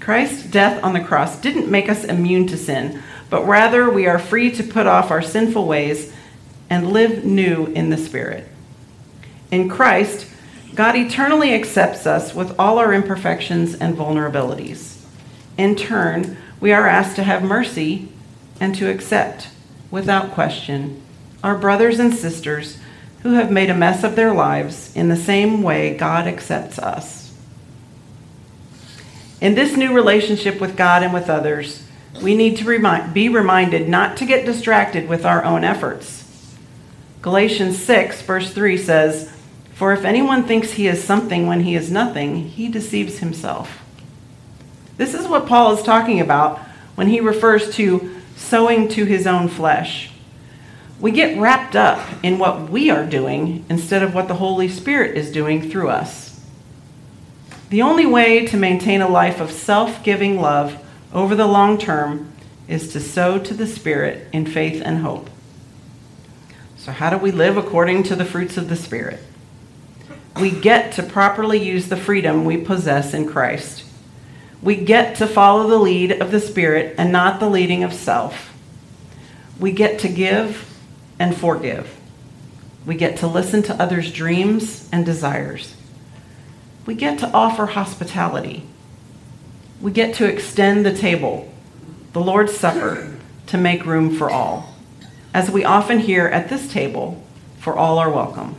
Christ's 0.00 0.44
death 0.44 0.84
on 0.84 0.92
the 0.92 1.00
cross 1.00 1.40
didn't 1.40 1.70
make 1.70 1.88
us 1.88 2.04
immune 2.04 2.46
to 2.48 2.58
sin, 2.58 3.02
but 3.30 3.46
rather 3.46 3.88
we 3.88 4.06
are 4.06 4.18
free 4.18 4.50
to 4.50 4.62
put 4.62 4.86
off 4.86 5.10
our 5.10 5.22
sinful 5.22 5.66
ways 5.66 6.12
and 6.68 6.92
live 6.92 7.24
new 7.24 7.68
in 7.68 7.88
the 7.88 7.96
Spirit. 7.96 8.46
In 9.50 9.70
Christ, 9.70 10.26
God 10.74 10.94
eternally 10.94 11.54
accepts 11.54 12.06
us 12.06 12.34
with 12.34 12.54
all 12.58 12.78
our 12.78 12.92
imperfections 12.92 13.74
and 13.74 13.96
vulnerabilities. 13.96 15.02
In 15.56 15.74
turn, 15.74 16.36
we 16.60 16.70
are 16.70 16.86
asked 16.86 17.16
to 17.16 17.24
have 17.24 17.42
mercy 17.42 18.10
and 18.60 18.74
to 18.74 18.90
accept, 18.90 19.48
without 19.90 20.32
question, 20.32 21.00
our 21.42 21.56
brothers 21.56 21.98
and 21.98 22.12
sisters 22.12 22.76
who 23.22 23.34
have 23.34 23.50
made 23.50 23.70
a 23.70 23.74
mess 23.74 24.02
of 24.02 24.16
their 24.16 24.32
lives 24.32 24.94
in 24.96 25.08
the 25.08 25.16
same 25.16 25.62
way 25.62 25.96
God 25.96 26.26
accepts 26.26 26.78
us. 26.78 27.34
In 29.40 29.54
this 29.54 29.76
new 29.76 29.94
relationship 29.94 30.60
with 30.60 30.76
God 30.76 31.02
and 31.02 31.12
with 31.12 31.28
others, 31.28 31.86
we 32.22 32.34
need 32.34 32.56
to 32.58 32.64
remind, 32.64 33.14
be 33.14 33.28
reminded 33.28 33.88
not 33.88 34.16
to 34.18 34.26
get 34.26 34.44
distracted 34.44 35.08
with 35.08 35.24
our 35.24 35.44
own 35.44 35.64
efforts. 35.64 36.56
Galatians 37.22 37.82
6, 37.82 38.22
verse 38.22 38.52
3 38.52 38.76
says, 38.76 39.30
For 39.74 39.92
if 39.92 40.04
anyone 40.04 40.44
thinks 40.44 40.72
he 40.72 40.86
is 40.86 41.02
something 41.02 41.46
when 41.46 41.60
he 41.60 41.74
is 41.74 41.90
nothing, 41.90 42.48
he 42.48 42.68
deceives 42.68 43.18
himself. 43.18 43.82
This 44.96 45.14
is 45.14 45.28
what 45.28 45.46
Paul 45.46 45.76
is 45.76 45.82
talking 45.82 46.20
about 46.20 46.58
when 46.94 47.08
he 47.08 47.20
refers 47.20 47.74
to 47.76 48.16
sowing 48.36 48.88
to 48.88 49.04
his 49.04 49.26
own 49.26 49.48
flesh 49.48 50.10
we 51.00 51.10
get 51.10 51.38
wrapped 51.38 51.74
up 51.74 52.06
in 52.22 52.38
what 52.38 52.68
we 52.68 52.90
are 52.90 53.06
doing 53.06 53.64
instead 53.70 54.02
of 54.02 54.14
what 54.14 54.28
the 54.28 54.34
Holy 54.34 54.68
Spirit 54.68 55.16
is 55.16 55.32
doing 55.32 55.70
through 55.70 55.88
us. 55.88 56.44
The 57.70 57.82
only 57.82 58.04
way 58.04 58.46
to 58.46 58.56
maintain 58.56 59.00
a 59.00 59.08
life 59.08 59.40
of 59.40 59.50
self 59.50 60.04
giving 60.04 60.40
love 60.40 60.82
over 61.12 61.34
the 61.34 61.46
long 61.46 61.78
term 61.78 62.32
is 62.68 62.92
to 62.92 63.00
sow 63.00 63.38
to 63.38 63.54
the 63.54 63.66
Spirit 63.66 64.28
in 64.32 64.44
faith 64.44 64.82
and 64.84 64.98
hope. 64.98 65.30
So, 66.76 66.92
how 66.92 67.10
do 67.10 67.16
we 67.16 67.30
live 67.30 67.56
according 67.56 68.02
to 68.04 68.16
the 68.16 68.24
fruits 68.24 68.56
of 68.56 68.68
the 68.68 68.76
Spirit? 68.76 69.20
We 70.36 70.50
get 70.50 70.92
to 70.92 71.02
properly 71.02 71.62
use 71.62 71.88
the 71.88 71.96
freedom 71.96 72.44
we 72.44 72.58
possess 72.58 73.14
in 73.14 73.26
Christ. 73.26 73.84
We 74.62 74.76
get 74.76 75.16
to 75.16 75.26
follow 75.26 75.68
the 75.68 75.78
lead 75.78 76.12
of 76.12 76.30
the 76.30 76.40
Spirit 76.40 76.94
and 76.98 77.10
not 77.10 77.40
the 77.40 77.48
leading 77.48 77.84
of 77.84 77.94
self. 77.94 78.54
We 79.58 79.72
get 79.72 80.00
to 80.00 80.08
give 80.08 80.69
and 81.20 81.36
forgive. 81.36 81.96
We 82.84 82.96
get 82.96 83.18
to 83.18 83.28
listen 83.28 83.62
to 83.64 83.80
others' 83.80 84.10
dreams 84.10 84.88
and 84.90 85.04
desires. 85.04 85.76
We 86.86 86.94
get 86.94 87.18
to 87.20 87.30
offer 87.30 87.66
hospitality. 87.66 88.64
We 89.80 89.92
get 89.92 90.14
to 90.16 90.24
extend 90.24 90.84
the 90.84 90.96
table, 90.96 91.52
the 92.14 92.22
Lord's 92.22 92.56
Supper, 92.56 93.16
to 93.48 93.58
make 93.58 93.84
room 93.84 94.16
for 94.16 94.30
all. 94.30 94.74
As 95.34 95.50
we 95.50 95.62
often 95.62 96.00
hear 96.00 96.26
at 96.26 96.48
this 96.48 96.72
table, 96.72 97.22
for 97.58 97.76
all 97.76 97.98
are 97.98 98.10
welcome. 98.10 98.56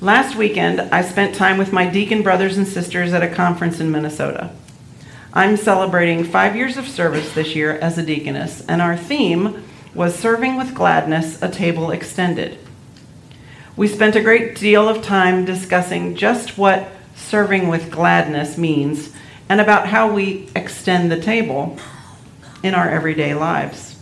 Last 0.00 0.36
weekend, 0.36 0.80
I 0.80 1.02
spent 1.02 1.34
time 1.34 1.58
with 1.58 1.72
my 1.72 1.86
deacon 1.86 2.22
brothers 2.22 2.56
and 2.56 2.68
sisters 2.68 3.12
at 3.12 3.22
a 3.22 3.34
conference 3.34 3.80
in 3.80 3.90
Minnesota. 3.90 4.52
I'm 5.34 5.56
celebrating 5.56 6.22
five 6.22 6.54
years 6.54 6.76
of 6.76 6.86
service 6.86 7.34
this 7.34 7.56
year 7.56 7.72
as 7.72 7.98
a 7.98 8.02
deaconess, 8.04 8.64
and 8.68 8.80
our 8.80 8.96
theme 8.96 9.64
was 9.98 10.16
Serving 10.16 10.56
with 10.56 10.76
Gladness, 10.76 11.42
a 11.42 11.50
Table 11.50 11.90
Extended. 11.90 12.56
We 13.76 13.88
spent 13.88 14.14
a 14.14 14.20
great 14.20 14.54
deal 14.54 14.88
of 14.88 15.02
time 15.02 15.44
discussing 15.44 16.14
just 16.14 16.56
what 16.56 16.88
serving 17.16 17.66
with 17.66 17.90
gladness 17.90 18.56
means 18.56 19.12
and 19.48 19.60
about 19.60 19.88
how 19.88 20.12
we 20.12 20.48
extend 20.54 21.10
the 21.10 21.20
table 21.20 21.76
in 22.62 22.76
our 22.76 22.88
everyday 22.88 23.34
lives. 23.34 23.98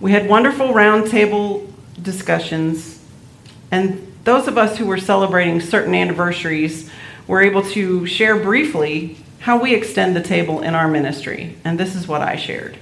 We 0.00 0.12
had 0.12 0.28
wonderful 0.28 0.74
roundtable 0.74 1.72
discussions, 2.02 3.02
and 3.70 4.06
those 4.24 4.48
of 4.48 4.58
us 4.58 4.76
who 4.76 4.84
were 4.84 4.98
celebrating 4.98 5.62
certain 5.62 5.94
anniversaries 5.94 6.90
were 7.26 7.40
able 7.40 7.62
to 7.70 8.04
share 8.04 8.36
briefly 8.36 9.16
how 9.38 9.58
we 9.62 9.74
extend 9.74 10.14
the 10.14 10.22
table 10.22 10.60
in 10.60 10.74
our 10.74 10.88
ministry, 10.88 11.56
and 11.64 11.80
this 11.80 11.96
is 11.96 12.06
what 12.06 12.20
I 12.20 12.36
shared. 12.36 12.76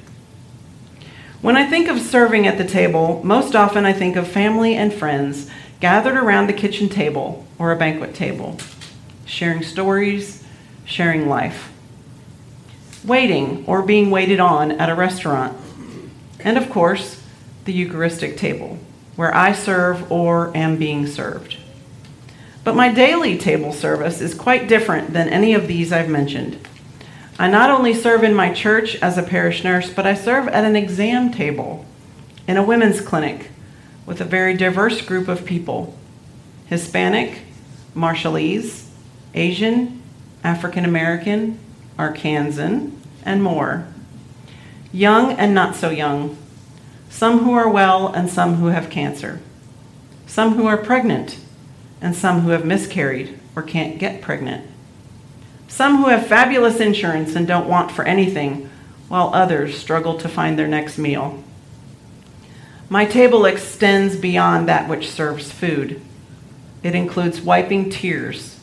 When 1.41 1.57
I 1.57 1.71
think 1.71 1.89
of 1.89 2.01
serving 2.01 2.49
at 2.49 2.59
the 2.59 2.65
table, 2.65 3.21
most 3.23 3.55
often 3.55 3.85
I 3.85 3.93
think 3.93 4.17
of 4.17 4.27
family 4.27 4.75
and 4.75 4.93
friends 4.93 5.49
gathered 5.79 6.17
around 6.17 6.49
the 6.49 6.53
kitchen 6.53 6.89
table 6.89 7.47
or 7.61 7.71
a 7.71 7.77
banquet 7.77 8.13
table, 8.13 8.59
sharing 9.25 9.63
stories, 9.63 10.45
sharing 10.85 11.29
life. 11.29 11.71
Waiting 13.05 13.65
or 13.67 13.83
being 13.83 14.11
waited 14.11 14.41
on 14.41 14.73
at 14.73 14.89
a 14.89 14.97
restaurant. 14.97 15.57
And 16.41 16.59
of 16.59 16.69
course, 16.71 17.23
the 17.67 17.73
Eucharistic 17.73 18.37
table 18.37 18.79
where 19.15 19.35
I 19.35 19.53
serve 19.53 20.11
or 20.11 20.57
am 20.57 20.77
being 20.77 21.07
served. 21.07 21.57
But 22.65 22.75
my 22.75 22.93
daily 22.93 23.39
table 23.39 23.73
service 23.73 24.21
is 24.21 24.35
quite 24.35 24.69
different 24.69 25.13
than 25.13 25.29
any 25.29 25.55
of 25.55 25.69
these 25.69 25.93
I've 25.93 26.09
mentioned. 26.09 26.59
I 27.39 27.49
not 27.49 27.71
only 27.71 27.95
serve 27.95 28.25
in 28.25 28.35
my 28.35 28.53
church 28.53 28.97
as 28.97 29.17
a 29.17 29.23
parish 29.23 29.63
nurse, 29.63 29.91
but 29.91 30.07
I 30.07 30.15
serve 30.15 30.49
at 30.49 30.65
an 30.65 30.75
exam 30.75 31.33
table 31.33 31.87
in 32.49 32.57
a 32.57 32.65
women's 32.65 33.01
clinic 33.01 33.51
with 34.07 34.21
a 34.21 34.25
very 34.25 34.55
diverse 34.55 35.01
group 35.03 35.29
of 35.29 35.45
people. 35.45 35.97
Hispanic, 36.67 37.41
Marshallese, 37.95 38.89
Asian, 39.35 40.03
African 40.43 40.85
American, 40.85 41.59
Arkansan, 41.97 42.93
and 43.25 43.43
more. 43.43 43.87
Young 44.93 45.33
and 45.33 45.55
not 45.55 45.77
so 45.77 45.91
young, 45.91 46.37
some 47.11 47.41
who 47.41 47.53
are 47.53 47.69
well 47.69 48.09
and 48.09 48.29
some 48.29 48.57
who 48.57 48.67
have 48.67 48.91
cancer, 48.91 49.41
some 50.27 50.55
who 50.55 50.67
are 50.67 50.77
pregnant 50.77 51.39
and 52.01 52.17
some 52.17 52.41
who 52.41 52.51
have 52.51 52.65
miscarried 52.65 53.39
or 53.55 53.63
can't 53.63 53.99
get 53.99 54.23
pregnant, 54.23 54.69
some 55.69 55.99
who 55.99 56.09
have 56.09 56.27
fabulous 56.27 56.81
insurance 56.81 57.37
and 57.37 57.47
don't 57.47 57.69
want 57.69 57.93
for 57.93 58.05
anything, 58.05 58.69
while 59.09 59.31
others 59.33 59.79
struggle 59.79 60.19
to 60.19 60.29
find 60.29 60.59
their 60.59 60.67
next 60.67 60.99
meal. 60.99 61.43
My 62.89 63.05
table 63.05 63.45
extends 63.45 64.17
beyond 64.17 64.69
that 64.69 64.89
which 64.89 65.11
serves 65.11 65.53
food. 65.53 66.01
It 66.83 66.95
includes 66.95 67.41
wiping 67.41 67.91
tears, 67.91 68.59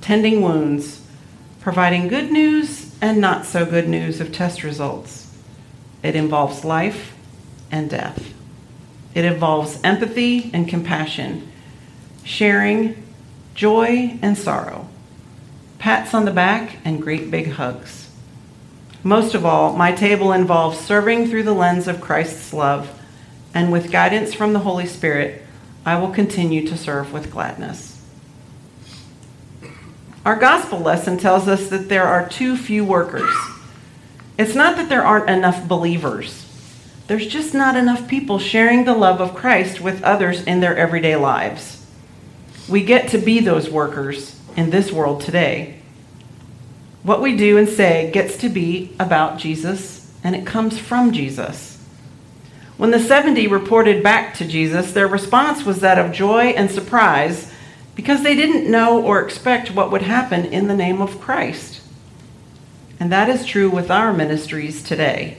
tending 0.00 0.42
wounds, 0.42 1.00
providing 1.60 2.08
good 2.08 2.30
news 2.30 2.94
and 3.00 3.20
not 3.20 3.46
so 3.46 3.64
good 3.64 3.88
news 3.88 4.20
of 4.20 4.32
test 4.32 4.62
results. 4.62 5.34
It 6.02 6.14
involves 6.14 6.64
life 6.64 7.16
and 7.70 7.88
death. 7.88 8.34
It 9.14 9.24
involves 9.24 9.80
empathy 9.82 10.50
and 10.52 10.68
compassion, 10.68 11.50
sharing 12.22 13.02
joy 13.54 14.18
and 14.20 14.36
sorrow, 14.36 14.88
pats 15.84 16.14
on 16.14 16.24
the 16.24 16.30
back, 16.30 16.78
and 16.82 17.02
great 17.02 17.30
big 17.30 17.46
hugs. 17.46 18.08
Most 19.02 19.34
of 19.34 19.44
all, 19.44 19.76
my 19.76 19.92
table 19.92 20.32
involves 20.32 20.78
serving 20.78 21.28
through 21.28 21.42
the 21.42 21.52
lens 21.52 21.86
of 21.86 22.00
Christ's 22.00 22.54
love, 22.54 22.98
and 23.52 23.70
with 23.70 23.92
guidance 23.92 24.32
from 24.32 24.54
the 24.54 24.60
Holy 24.60 24.86
Spirit, 24.86 25.42
I 25.84 26.00
will 26.00 26.08
continue 26.08 26.66
to 26.68 26.78
serve 26.78 27.12
with 27.12 27.30
gladness. 27.30 28.02
Our 30.24 30.36
gospel 30.36 30.78
lesson 30.78 31.18
tells 31.18 31.48
us 31.48 31.68
that 31.68 31.90
there 31.90 32.04
are 32.04 32.26
too 32.30 32.56
few 32.56 32.82
workers. 32.82 33.28
It's 34.38 34.54
not 34.54 34.78
that 34.78 34.88
there 34.88 35.04
aren't 35.04 35.28
enough 35.28 35.68
believers. 35.68 36.46
There's 37.08 37.26
just 37.26 37.52
not 37.52 37.76
enough 37.76 38.08
people 38.08 38.38
sharing 38.38 38.86
the 38.86 38.94
love 38.94 39.20
of 39.20 39.34
Christ 39.34 39.82
with 39.82 40.02
others 40.02 40.44
in 40.44 40.60
their 40.60 40.78
everyday 40.78 41.16
lives. 41.16 41.86
We 42.70 42.82
get 42.82 43.10
to 43.10 43.18
be 43.18 43.40
those 43.40 43.68
workers 43.68 44.40
in 44.56 44.70
this 44.70 44.92
world 44.92 45.20
today. 45.20 45.80
What 47.02 47.20
we 47.20 47.36
do 47.36 47.58
and 47.58 47.68
say 47.68 48.10
gets 48.12 48.36
to 48.38 48.48
be 48.48 48.94
about 48.98 49.38
Jesus, 49.38 50.12
and 50.22 50.34
it 50.34 50.46
comes 50.46 50.78
from 50.78 51.12
Jesus. 51.12 51.74
When 52.76 52.90
the 52.90 52.98
70 52.98 53.46
reported 53.46 54.02
back 54.02 54.34
to 54.34 54.46
Jesus, 54.46 54.92
their 54.92 55.06
response 55.06 55.64
was 55.64 55.80
that 55.80 55.98
of 55.98 56.12
joy 56.12 56.46
and 56.46 56.70
surprise 56.70 57.52
because 57.94 58.22
they 58.22 58.34
didn't 58.34 58.70
know 58.70 59.00
or 59.02 59.20
expect 59.20 59.70
what 59.70 59.92
would 59.92 60.02
happen 60.02 60.44
in 60.44 60.66
the 60.66 60.76
name 60.76 61.00
of 61.00 61.20
Christ. 61.20 61.80
And 62.98 63.12
that 63.12 63.28
is 63.28 63.46
true 63.46 63.70
with 63.70 63.90
our 63.90 64.12
ministries 64.12 64.82
today. 64.82 65.38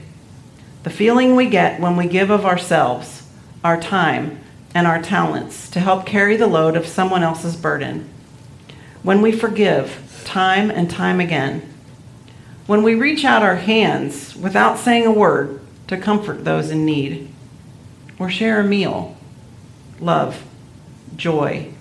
The 0.84 0.89
feeling 0.89 1.36
we 1.36 1.49
get 1.49 1.82
when 1.82 1.97
we 1.97 2.08
give 2.08 2.30
of 2.30 2.45
ourselves, 2.45 3.28
our 3.63 3.80
time, 3.80 4.39
and 4.73 4.86
our 4.86 5.01
talents 5.01 5.69
to 5.71 5.80
help 5.80 6.06
carry 6.06 6.38
the 6.38 6.47
load 6.47 6.78
of 6.78 6.86
someone 6.86 7.23
else's 7.23 7.56
burden. 7.56 8.10
When 9.06 9.22
we 9.22 9.32
forgive 9.32 10.22
time 10.26 10.70
and 10.70 10.89
time 10.89 11.22
again. 11.22 11.62
When 12.68 12.84
we 12.84 12.96
reach 12.96 13.24
out 13.24 13.44
our 13.44 13.56
hands 13.56 14.36
without 14.36 14.80
saying 14.80 15.06
a 15.06 15.12
word 15.12 15.62
to 15.88 15.98
comfort 15.98 16.44
those 16.44 16.72
in 16.72 16.86
need. 16.86 17.30
Or 18.20 18.30
share 18.30 18.60
a 18.60 18.63
meal. 18.63 19.15
Love, 20.00 20.44
joy, 21.15 21.72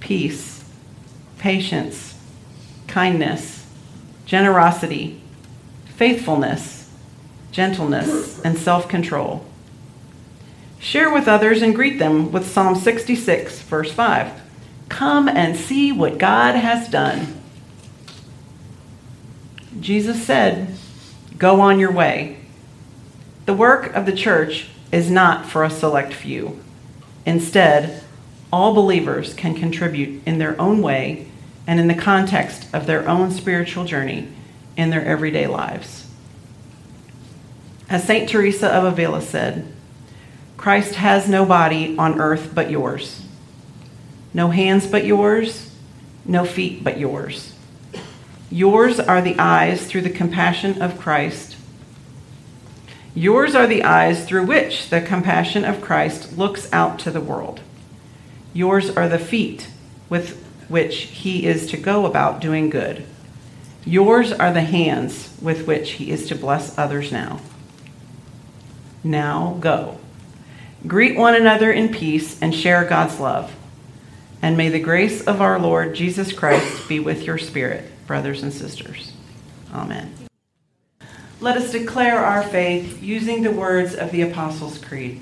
peace, 0.00 0.64
patience, 1.38 2.18
kindness, 2.88 3.66
generosity, 4.24 5.20
faithfulness 5.84 6.76
gentleness, 7.56 8.38
and 8.42 8.58
self 8.58 8.86
control. 8.86 9.42
Share 10.78 11.10
with 11.10 11.26
others 11.26 11.62
and 11.62 11.74
greet 11.74 11.98
them 11.98 12.30
with 12.30 12.46
Psalm 12.46 12.74
66, 12.74 13.62
verse 13.62 13.90
5. 13.90 14.30
Come 14.88 15.28
and 15.28 15.56
see 15.56 15.92
what 15.92 16.18
God 16.18 16.54
has 16.54 16.88
done. 16.88 17.40
Jesus 19.80 20.24
said, 20.24 20.74
Go 21.38 21.60
on 21.60 21.78
your 21.78 21.92
way. 21.92 22.38
The 23.44 23.54
work 23.54 23.94
of 23.94 24.06
the 24.06 24.12
church 24.12 24.68
is 24.90 25.10
not 25.10 25.46
for 25.46 25.64
a 25.64 25.70
select 25.70 26.12
few. 26.12 26.60
Instead, 27.24 28.02
all 28.52 28.74
believers 28.74 29.34
can 29.34 29.54
contribute 29.54 30.22
in 30.26 30.38
their 30.38 30.58
own 30.60 30.80
way 30.80 31.28
and 31.66 31.80
in 31.80 31.88
the 31.88 31.94
context 31.94 32.66
of 32.72 32.86
their 32.86 33.08
own 33.08 33.30
spiritual 33.30 33.84
journey 33.84 34.28
in 34.76 34.90
their 34.90 35.04
everyday 35.04 35.46
lives. 35.46 36.08
As 37.88 38.04
St. 38.04 38.28
Teresa 38.28 38.68
of 38.68 38.84
Avila 38.84 39.20
said, 39.20 39.72
Christ 40.56 40.94
has 40.96 41.28
no 41.28 41.44
body 41.44 41.96
on 41.98 42.20
earth 42.20 42.52
but 42.54 42.70
yours, 42.70 43.25
no 44.36 44.50
hands 44.50 44.86
but 44.86 45.06
yours, 45.06 45.74
no 46.26 46.44
feet 46.44 46.84
but 46.84 46.98
yours. 46.98 47.54
Yours 48.50 49.00
are 49.00 49.22
the 49.22 49.38
eyes 49.38 49.86
through 49.86 50.02
the 50.02 50.10
compassion 50.10 50.82
of 50.82 51.00
Christ. 51.00 51.56
Yours 53.14 53.54
are 53.54 53.66
the 53.66 53.82
eyes 53.82 54.26
through 54.26 54.44
which 54.44 54.90
the 54.90 55.00
compassion 55.00 55.64
of 55.64 55.80
Christ 55.80 56.36
looks 56.36 56.70
out 56.70 56.98
to 56.98 57.10
the 57.10 57.20
world. 57.20 57.60
Yours 58.52 58.90
are 58.90 59.08
the 59.08 59.18
feet 59.18 59.70
with 60.10 60.38
which 60.68 60.96
he 61.04 61.46
is 61.46 61.66
to 61.70 61.78
go 61.78 62.04
about 62.04 62.38
doing 62.38 62.68
good. 62.68 63.06
Yours 63.86 64.32
are 64.32 64.52
the 64.52 64.60
hands 64.60 65.34
with 65.40 65.66
which 65.66 65.92
he 65.92 66.10
is 66.10 66.28
to 66.28 66.34
bless 66.34 66.76
others 66.76 67.10
now. 67.10 67.40
Now 69.02 69.56
go. 69.60 69.98
Greet 70.86 71.16
one 71.16 71.34
another 71.34 71.72
in 71.72 71.88
peace 71.88 72.38
and 72.42 72.54
share 72.54 72.84
God's 72.84 73.18
love. 73.18 73.55
And 74.42 74.56
may 74.56 74.68
the 74.68 74.78
grace 74.78 75.22
of 75.22 75.40
our 75.40 75.58
Lord 75.58 75.94
Jesus 75.94 76.32
Christ 76.32 76.88
be 76.88 77.00
with 77.00 77.24
your 77.24 77.38
spirit, 77.38 77.84
brothers 78.06 78.42
and 78.42 78.52
sisters. 78.52 79.12
Amen. 79.72 80.14
Let 81.40 81.56
us 81.56 81.72
declare 81.72 82.24
our 82.24 82.42
faith 82.42 83.02
using 83.02 83.42
the 83.42 83.50
words 83.50 83.94
of 83.94 84.10
the 84.10 84.22
Apostles' 84.22 84.78
Creed. 84.78 85.20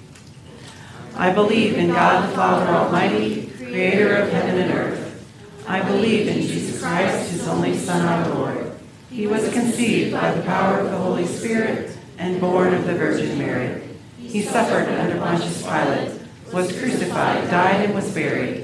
I 1.17 1.33
believe 1.33 1.77
in 1.77 1.89
God 1.89 2.29
the 2.29 2.37
Father 2.37 2.67
Almighty, 2.67 3.47
creator 3.57 4.17
of 4.17 4.31
heaven 4.31 4.61
and 4.61 4.73
earth. 4.73 5.05
I 5.67 5.81
believe 5.83 6.29
in 6.29 6.43
Jesus 6.43 6.81
Christ, 6.81 7.31
his 7.31 7.49
only 7.49 7.77
Son, 7.77 8.05
our 8.05 8.35
Lord. 8.35 8.73
He 9.11 9.27
was 9.27 9.53
conceived 9.53 10.13
by 10.13 10.33
the 10.33 10.43
power 10.43 10.81
of 10.81 10.91
the 10.91 10.99
Holy 10.99 11.27
Spirit 11.27 11.97
and 12.19 12.41
born 12.41 12.75
of 12.75 12.85
the 12.85 12.95
Virgin 12.95 13.39
Mary. 13.39 13.83
He 14.19 14.43
suffered 14.43 14.89
under 14.89 15.19
Pontius 15.19 15.63
Pilate, 15.63 16.21
was 16.53 16.77
crucified, 16.79 17.49
died, 17.51 17.85
and 17.85 17.95
was 17.95 18.13
buried. 18.13 18.64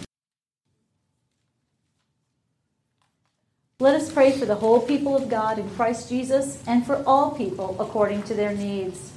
Let 3.81 3.95
us 3.95 4.13
pray 4.13 4.31
for 4.31 4.45
the 4.45 4.53
whole 4.53 4.79
people 4.79 5.15
of 5.17 5.27
God 5.27 5.57
in 5.57 5.67
Christ 5.71 6.07
Jesus 6.07 6.61
and 6.67 6.85
for 6.85 7.03
all 7.07 7.31
people 7.31 7.75
according 7.79 8.21
to 8.23 8.35
their 8.35 8.53
needs. 8.53 9.11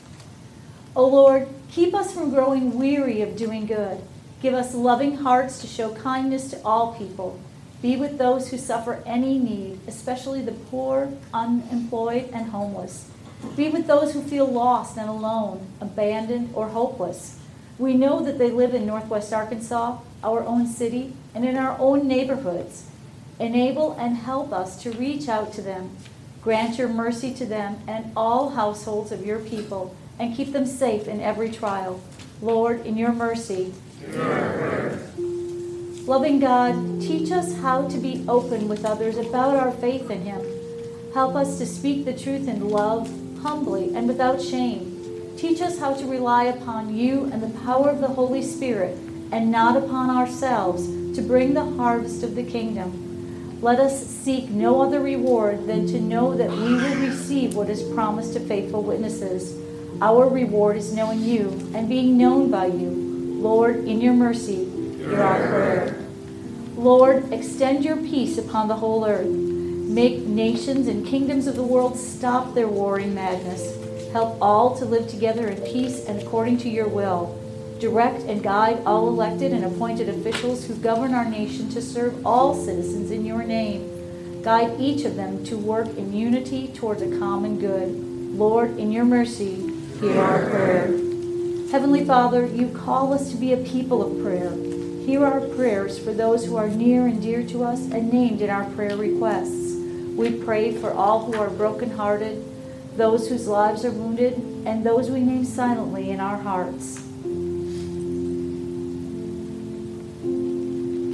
O 0.96 1.06
Lord, 1.06 1.48
keep 1.70 1.92
us 1.94 2.14
from 2.14 2.30
growing 2.30 2.78
weary 2.78 3.20
of 3.20 3.36
doing 3.36 3.66
good. 3.66 4.00
Give 4.40 4.54
us 4.54 4.74
loving 4.74 5.18
hearts 5.18 5.60
to 5.60 5.66
show 5.66 5.94
kindness 5.94 6.48
to 6.48 6.62
all 6.64 6.94
people. 6.94 7.38
Be 7.82 7.96
with 7.96 8.16
those 8.16 8.48
who 8.48 8.56
suffer 8.56 9.02
any 9.04 9.38
need, 9.38 9.80
especially 9.86 10.40
the 10.40 10.52
poor, 10.52 11.12
unemployed, 11.34 12.30
and 12.32 12.48
homeless. 12.48 13.10
Be 13.56 13.68
with 13.68 13.86
those 13.86 14.14
who 14.14 14.22
feel 14.22 14.46
lost 14.46 14.96
and 14.96 15.10
alone, 15.10 15.66
abandoned, 15.78 16.52
or 16.54 16.68
hopeless. 16.68 17.38
We 17.76 17.92
know 17.92 18.22
that 18.22 18.38
they 18.38 18.50
live 18.50 18.72
in 18.72 18.86
Northwest 18.86 19.30
Arkansas, 19.30 19.98
our 20.22 20.42
own 20.42 20.66
city, 20.66 21.12
and 21.34 21.44
in 21.44 21.58
our 21.58 21.78
own 21.78 22.08
neighborhoods. 22.08 22.86
Enable 23.40 23.92
and 23.92 24.16
help 24.16 24.52
us 24.52 24.80
to 24.82 24.92
reach 24.92 25.28
out 25.28 25.52
to 25.54 25.62
them. 25.62 25.96
Grant 26.42 26.78
your 26.78 26.88
mercy 26.88 27.32
to 27.34 27.46
them 27.46 27.78
and 27.88 28.12
all 28.16 28.50
households 28.50 29.10
of 29.10 29.26
your 29.26 29.40
people, 29.40 29.96
and 30.18 30.36
keep 30.36 30.52
them 30.52 30.66
safe 30.66 31.08
in 31.08 31.20
every 31.20 31.50
trial. 31.50 32.00
Lord, 32.40 32.84
in 32.86 32.96
your 32.96 33.12
mercy. 33.12 33.72
Loving 36.06 36.38
God, 36.38 37.00
teach 37.00 37.32
us 37.32 37.56
how 37.56 37.88
to 37.88 37.98
be 37.98 38.24
open 38.28 38.68
with 38.68 38.84
others 38.84 39.16
about 39.16 39.56
our 39.56 39.72
faith 39.72 40.10
in 40.10 40.22
Him. 40.22 40.42
Help 41.14 41.34
us 41.34 41.58
to 41.58 41.66
speak 41.66 42.04
the 42.04 42.12
truth 42.12 42.46
in 42.46 42.68
love, 42.68 43.08
humbly, 43.40 43.94
and 43.94 44.06
without 44.06 44.40
shame. 44.40 45.34
Teach 45.36 45.60
us 45.62 45.78
how 45.78 45.94
to 45.94 46.06
rely 46.06 46.44
upon 46.44 46.94
you 46.94 47.24
and 47.32 47.42
the 47.42 47.58
power 47.60 47.88
of 47.88 48.00
the 48.00 48.08
Holy 48.08 48.42
Spirit, 48.42 48.98
and 49.32 49.50
not 49.50 49.76
upon 49.76 50.10
ourselves, 50.10 50.86
to 51.16 51.22
bring 51.22 51.54
the 51.54 51.64
harvest 51.64 52.22
of 52.22 52.34
the 52.34 52.44
kingdom. 52.44 53.03
Let 53.64 53.80
us 53.80 54.06
seek 54.06 54.50
no 54.50 54.82
other 54.82 55.00
reward 55.00 55.66
than 55.66 55.86
to 55.86 55.98
know 55.98 56.34
that 56.36 56.50
we 56.50 56.74
will 56.74 56.96
receive 56.96 57.54
what 57.54 57.70
is 57.70 57.82
promised 57.94 58.34
to 58.34 58.40
faithful 58.40 58.82
witnesses. 58.82 59.58
Our 60.02 60.28
reward 60.28 60.76
is 60.76 60.92
knowing 60.92 61.22
you 61.22 61.48
and 61.74 61.88
being 61.88 62.18
known 62.18 62.50
by 62.50 62.66
you. 62.66 62.90
Lord, 63.40 63.76
in 63.86 64.02
your 64.02 64.12
mercy, 64.12 64.66
hear 64.98 65.22
our 65.22 65.48
prayer. 65.48 66.06
Lord, 66.76 67.32
extend 67.32 67.86
your 67.86 67.96
peace 67.96 68.36
upon 68.36 68.68
the 68.68 68.76
whole 68.76 69.06
earth. 69.06 69.28
Make 69.28 70.26
nations 70.26 70.86
and 70.86 71.06
kingdoms 71.06 71.46
of 71.46 71.56
the 71.56 71.62
world 71.62 71.96
stop 71.96 72.52
their 72.52 72.68
warring 72.68 73.14
madness. 73.14 73.78
Help 74.12 74.36
all 74.42 74.76
to 74.76 74.84
live 74.84 75.08
together 75.08 75.48
in 75.48 75.62
peace 75.62 76.04
and 76.04 76.20
according 76.20 76.58
to 76.58 76.68
your 76.68 76.88
will. 76.88 77.40
Direct 77.80 78.22
and 78.22 78.42
guide 78.42 78.82
all 78.86 79.08
elected 79.08 79.52
and 79.52 79.64
appointed 79.64 80.08
officials 80.08 80.66
who 80.66 80.74
govern 80.76 81.12
our 81.12 81.24
nation 81.24 81.68
to 81.70 81.82
serve 81.82 82.24
all 82.24 82.54
citizens 82.54 83.10
in 83.10 83.26
your 83.26 83.42
name. 83.42 84.42
Guide 84.42 84.80
each 84.80 85.04
of 85.04 85.16
them 85.16 85.44
to 85.44 85.56
work 85.56 85.88
in 85.96 86.12
unity 86.12 86.68
towards 86.68 87.02
a 87.02 87.18
common 87.18 87.58
good. 87.58 87.88
Lord, 88.38 88.78
in 88.78 88.92
your 88.92 89.04
mercy, 89.04 89.56
hear 90.00 90.20
our 90.20 90.48
prayer. 90.48 90.86
Heavenly 91.70 92.04
Father, 92.04 92.46
you 92.46 92.68
call 92.68 93.12
us 93.12 93.30
to 93.32 93.36
be 93.36 93.52
a 93.52 93.56
people 93.56 94.02
of 94.02 94.22
prayer. 94.22 94.52
Hear 95.04 95.24
our 95.24 95.40
prayers 95.40 95.98
for 95.98 96.12
those 96.12 96.46
who 96.46 96.56
are 96.56 96.68
near 96.68 97.06
and 97.06 97.20
dear 97.20 97.42
to 97.48 97.64
us 97.64 97.80
and 97.90 98.12
named 98.12 98.40
in 98.40 98.50
our 98.50 98.64
prayer 98.70 98.96
requests. 98.96 99.74
We 100.14 100.30
pray 100.42 100.76
for 100.76 100.92
all 100.92 101.24
who 101.24 101.38
are 101.40 101.50
brokenhearted, 101.50 102.44
those 102.96 103.28
whose 103.28 103.48
lives 103.48 103.84
are 103.84 103.90
wounded, 103.90 104.34
and 104.64 104.84
those 104.84 105.10
we 105.10 105.20
name 105.20 105.44
silently 105.44 106.10
in 106.10 106.20
our 106.20 106.36
hearts. 106.36 107.02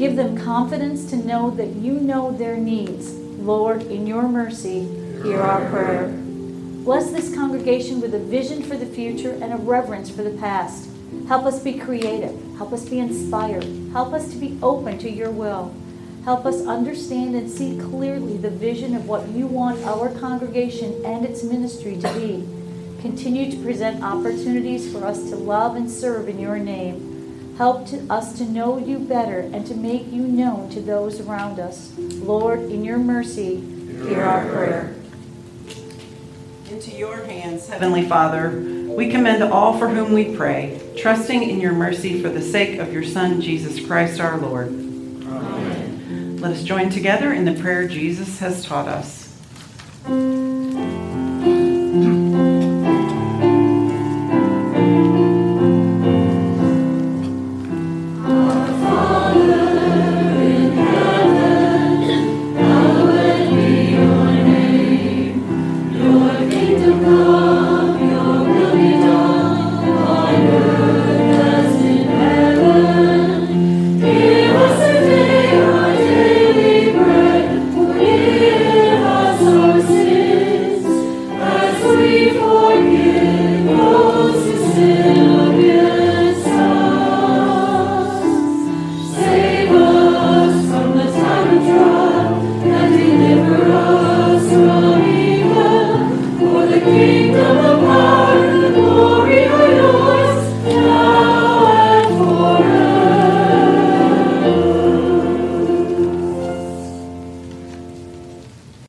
Give 0.01 0.17
them 0.17 0.35
confidence 0.35 1.11
to 1.11 1.17
know 1.17 1.51
that 1.51 1.77
you 1.77 1.93
know 1.93 2.33
their 2.33 2.57
needs. 2.57 3.13
Lord, 3.13 3.83
in 3.83 4.07
your 4.07 4.23
mercy, 4.23 4.89
hear 5.23 5.43
our 5.43 5.69
prayer. 5.69 6.09
Bless 6.09 7.11
this 7.11 7.35
congregation 7.35 8.01
with 8.01 8.15
a 8.15 8.19
vision 8.19 8.63
for 8.63 8.79
the 8.79 8.87
future 8.87 9.33
and 9.43 9.53
a 9.53 9.59
reverence 9.59 10.09
for 10.09 10.23
the 10.23 10.39
past. 10.39 10.89
Help 11.29 11.45
us 11.45 11.63
be 11.63 11.75
creative. 11.75 12.35
Help 12.57 12.73
us 12.73 12.89
be 12.89 12.99
inspired. 12.99 13.65
Help 13.93 14.15
us 14.15 14.31
to 14.33 14.39
be 14.39 14.59
open 14.63 14.97
to 15.01 15.11
your 15.11 15.31
will. 15.31 15.75
Help 16.25 16.47
us 16.47 16.67
understand 16.67 17.35
and 17.35 17.51
see 17.51 17.79
clearly 17.79 18.39
the 18.39 18.49
vision 18.49 18.97
of 18.97 19.07
what 19.07 19.29
you 19.29 19.47
want 19.47 19.85
our 19.85 20.09
congregation 20.19 21.05
and 21.05 21.27
its 21.27 21.43
ministry 21.43 21.99
to 21.99 22.11
be. 22.15 22.49
Continue 23.03 23.51
to 23.51 23.63
present 23.63 24.03
opportunities 24.03 24.91
for 24.91 25.05
us 25.05 25.29
to 25.29 25.37
love 25.37 25.77
and 25.77 25.91
serve 25.91 26.27
in 26.27 26.41
your 26.41 26.59
name. 26.59 27.10
Help 27.61 27.87
to 27.87 27.99
us 28.09 28.33
to 28.39 28.45
know 28.47 28.79
you 28.79 28.99
better 28.99 29.41
and 29.41 29.67
to 29.67 29.75
make 29.75 30.11
you 30.11 30.23
known 30.23 30.71
to 30.71 30.81
those 30.81 31.21
around 31.21 31.61
us. 31.61 31.93
Lord, 31.99 32.61
in 32.61 32.83
your 32.83 32.97
mercy, 32.97 33.61
hear 34.09 34.23
our 34.23 34.49
prayer. 34.49 34.95
Into 36.71 36.91
your 36.93 37.23
hands, 37.25 37.69
Heavenly 37.69 38.09
Father, 38.09 38.49
we 38.89 39.11
commend 39.11 39.43
all 39.43 39.77
for 39.77 39.91
whom 39.91 40.15
we 40.15 40.35
pray, 40.35 40.81
trusting 40.97 41.43
in 41.43 41.61
your 41.61 41.75
mercy 41.75 42.23
for 42.23 42.31
the 42.31 42.41
sake 42.41 42.79
of 42.79 42.95
your 42.95 43.05
Son, 43.05 43.43
Jesus 43.43 43.87
Christ 43.87 44.21
our 44.21 44.39
Lord. 44.39 44.69
Amen. 44.69 46.39
Let 46.41 46.53
us 46.53 46.65
join 46.65 46.89
together 46.89 47.35
in 47.35 47.45
the 47.45 47.61
prayer 47.61 47.87
Jesus 47.87 48.39
has 48.39 48.65
taught 48.65 48.89
us. 48.89 49.37